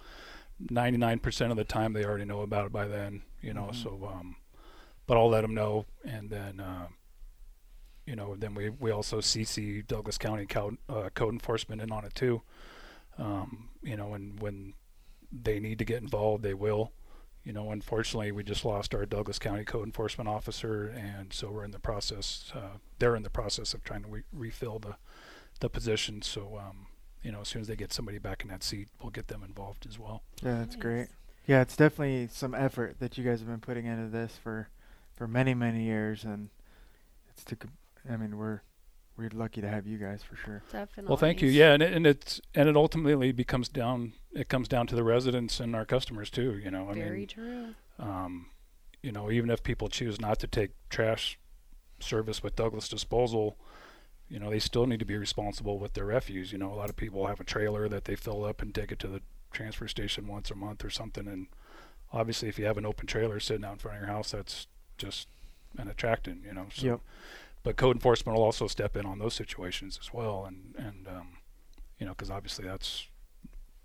ninety 0.70 0.98
nine 0.98 1.20
percent 1.20 1.52
of 1.52 1.58
the 1.58 1.64
time 1.64 1.94
they 1.94 2.04
already 2.06 2.26
know 2.26 2.42
about 2.42 2.66
it 2.66 2.72
by 2.72 2.88
then. 2.88 3.22
You 3.42 3.54
know, 3.54 3.70
Mhm. 3.72 3.76
so 3.76 4.10
um, 4.12 4.36
but 5.08 5.18
I'll 5.18 5.30
let 5.30 5.42
them 5.42 5.54
know, 5.54 5.86
and 6.04 6.30
then 6.30 6.60
uh, 6.60 6.88
you 8.06 8.16
know 8.16 8.36
then 8.36 8.56
we 8.56 8.70
we 8.70 8.92
also 8.92 9.20
CC 9.22 9.86
Douglas 9.86 10.18
County 10.18 10.46
code, 10.46 10.78
uh, 10.88 11.10
code 11.14 11.34
enforcement 11.34 11.82
in 11.82 11.92
on 11.92 12.06
it 12.06 12.16
too. 12.16 12.42
Um, 13.18 13.70
you 13.84 13.96
know, 13.98 14.14
and 14.14 14.40
when 14.40 14.74
they 15.32 15.60
need 15.60 15.78
to 15.80 15.86
get 15.86 16.02
involved, 16.02 16.44
they 16.44 16.54
will. 16.54 16.92
You 17.44 17.54
know, 17.54 17.72
unfortunately, 17.72 18.32
we 18.32 18.44
just 18.44 18.66
lost 18.66 18.94
our 18.94 19.06
Douglas 19.06 19.40
County 19.40 19.64
code 19.64 19.86
enforcement 19.86 20.28
officer, 20.28 20.88
and 20.88 21.32
so 21.34 21.50
we're 21.52 21.64
in 21.64 21.72
the 21.72 21.80
process. 21.80 22.52
Uh, 22.54 22.78
they're 23.00 23.16
in 23.16 23.24
the 23.24 23.30
process 23.30 23.74
of 23.74 23.84
trying 23.84 24.04
to 24.04 24.10
re- 24.10 24.24
refill 24.34 24.80
the 24.80 24.98
the 25.62 25.70
position. 25.70 26.22
So, 26.22 26.58
um, 26.58 26.88
you 27.24 27.32
know, 27.32 27.42
as 27.42 27.48
soon 27.50 27.62
as 27.62 27.68
they 27.68 27.76
get 27.76 27.92
somebody 27.94 28.18
back 28.18 28.42
in 28.44 28.48
that 28.50 28.64
seat, 28.64 28.88
we'll 29.02 29.12
get 29.12 29.28
them 29.28 29.44
involved 29.44 29.86
as 29.88 30.00
well. 30.00 30.24
Yeah, 30.44 30.60
that's 30.60 30.76
Nice. 30.76 30.82
great. 30.82 31.08
Yeah, 31.48 31.62
it's 31.62 31.76
definitely 31.76 32.28
some 32.32 32.54
effort 32.54 33.00
that 33.00 33.18
you 33.18 33.24
guys 33.24 33.40
have 33.40 33.48
been 33.50 33.60
putting 33.60 33.86
into 33.86 34.08
this 34.10 34.38
for 34.42 34.70
for 35.14 35.28
many 35.28 35.54
many 35.54 35.84
years, 35.84 36.24
and 36.24 36.50
it's 37.30 37.44
to. 37.46 37.58
I 38.10 38.16
mean, 38.18 38.38
we're 38.38 38.62
we're 39.18 39.30
lucky 39.34 39.60
to 39.62 39.68
have 39.68 39.86
you 39.86 39.98
guys 39.98 40.22
for 40.24 40.36
sure. 40.38 40.62
Definitely. 40.72 41.10
Well, 41.10 41.18
thank 41.18 41.42
you. 41.42 41.50
Yeah, 41.50 41.74
and 41.74 41.84
it, 41.84 41.92
and 41.94 42.08
it's 42.08 42.40
and 42.56 42.70
it 42.70 42.76
ultimately 42.78 43.32
becomes 43.32 43.68
down. 43.68 44.14
It 44.32 44.48
comes 44.48 44.68
down 44.68 44.88
to 44.88 44.96
the 44.96 45.04
residents 45.04 45.60
and 45.60 45.76
our 45.76 45.86
customers 45.86 46.30
too. 46.30 46.58
You 46.58 46.72
know, 46.72 46.90
I 46.90 46.94
Very 46.94 47.18
mean, 47.20 47.28
true. 47.28 47.76
um, 47.98 48.46
you 49.02 49.12
know, 49.12 49.32
even 49.32 49.50
if 49.50 49.64
people 49.64 49.90
choose 49.90 50.22
not 50.22 50.40
to 50.40 50.48
take 50.48 50.72
trash 50.90 51.40
service 52.00 52.42
with 52.44 52.56
Douglas 52.56 52.88
Disposal, 52.88 53.58
you 54.30 54.40
know, 54.40 54.50
they 54.50 54.60
still 54.60 54.86
need 54.86 55.00
to 55.00 55.06
be 55.06 55.18
responsible 55.18 55.80
with 55.80 55.94
their 55.94 56.06
refuse. 56.06 56.52
You 56.52 56.60
know, 56.60 56.72
a 56.72 56.76
lot 56.76 56.90
of 56.90 56.96
people 56.96 57.28
have 57.28 57.40
a 57.40 57.44
trailer 57.46 57.90
that 57.90 58.06
they 58.06 58.16
fill 58.16 58.46
up 58.46 58.62
and 58.62 58.74
take 58.74 58.92
it 58.92 59.00
to 59.00 59.08
the 59.08 59.22
transfer 59.52 59.88
station 59.88 60.28
once 60.28 60.52
a 60.52 60.56
month 60.56 60.86
or 60.86 60.90
something. 60.90 61.28
And 61.28 61.48
obviously, 62.14 62.48
if 62.48 62.60
you 62.60 62.66
have 62.66 62.78
an 62.78 62.86
open 62.86 63.08
trailer 63.08 63.40
sitting 63.40 63.66
out 63.66 63.74
in 63.74 63.80
front 63.80 63.98
of 63.98 64.04
your 64.04 64.12
house, 64.12 64.32
that's 64.32 64.68
just 64.98 65.28
an 65.78 65.88
attractant. 65.88 66.44
You 66.46 66.54
know. 66.54 66.68
So, 66.74 66.86
Yep. 66.86 67.00
But 67.62 67.76
code 67.76 67.98
enforcement 67.98 68.38
will 68.38 68.46
also 68.46 68.68
step 68.68 68.96
in 68.96 69.06
on 69.06 69.20
those 69.20 69.34
situations 69.34 70.00
as 70.02 70.14
well, 70.14 70.46
and 70.46 70.76
and 70.78 71.08
um, 71.08 71.38
you 72.00 72.06
know, 72.06 72.14
because 72.14 72.32
obviously 72.32 72.66
that's 72.66 73.08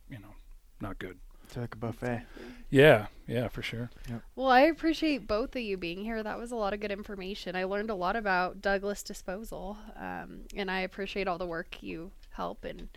you 0.09 0.19
know 0.19 0.35
not 0.81 0.99
good. 0.99 1.19
It's 1.45 1.57
like 1.57 1.75
a 1.75 1.79
buffet. 1.79 2.23
Yeah, 2.71 3.07
yeah, 3.29 3.49
for 3.49 3.63
sure. 3.63 3.91
Well, 4.35 4.49
I 4.49 4.63
appreciate 4.63 5.27
both 5.29 5.55
of 5.55 5.63
you 5.63 5.77
being 5.77 6.03
here. 6.03 6.23
That 6.23 6.39
was 6.39 6.51
a 6.51 6.57
lot 6.57 6.73
of 6.75 6.81
good 6.81 6.91
information. 6.91 7.55
I 7.55 7.65
learned 7.65 7.91
a 7.91 7.95
lot 7.95 8.17
about 8.17 8.61
Douglas 8.61 9.03
Disposal, 9.03 9.77
um, 9.97 10.41
and 10.57 10.71
I 10.71 10.81
appreciate 10.81 11.29
all 11.29 11.39
the 11.39 11.47
work 11.47 11.83
you 11.83 12.11
help. 12.31 12.65
And 12.65 12.89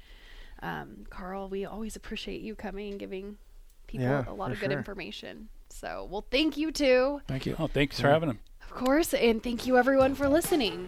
um, 0.64 1.06
Carl, 1.10 1.50
we 1.50 1.66
always 1.66 1.96
appreciate 1.96 2.42
you 2.42 2.56
coming 2.56 2.92
and 2.92 3.00
giving 3.00 3.38
people 3.86 4.08
Yeah, 4.08 4.24
a 4.28 4.34
lot 4.34 4.52
of 4.52 4.60
good 4.60 4.72
sure. 4.72 4.78
information. 4.80 5.50
So, 5.70 6.08
well, 6.10 6.26
thank 6.32 6.58
you 6.58 6.72
too, 6.72 7.22
Thank 7.28 7.46
you. 7.46 7.56
Oh, 7.60 7.68
thanks 7.68 8.00
for 8.00 8.08
having 8.08 8.30
him. 8.30 8.40
of 8.64 8.72
course, 8.72 9.14
and 9.14 9.44
thank 9.44 9.68
you 9.68 9.78
everyone 9.78 10.16
for 10.16 10.28
listening. 10.28 10.88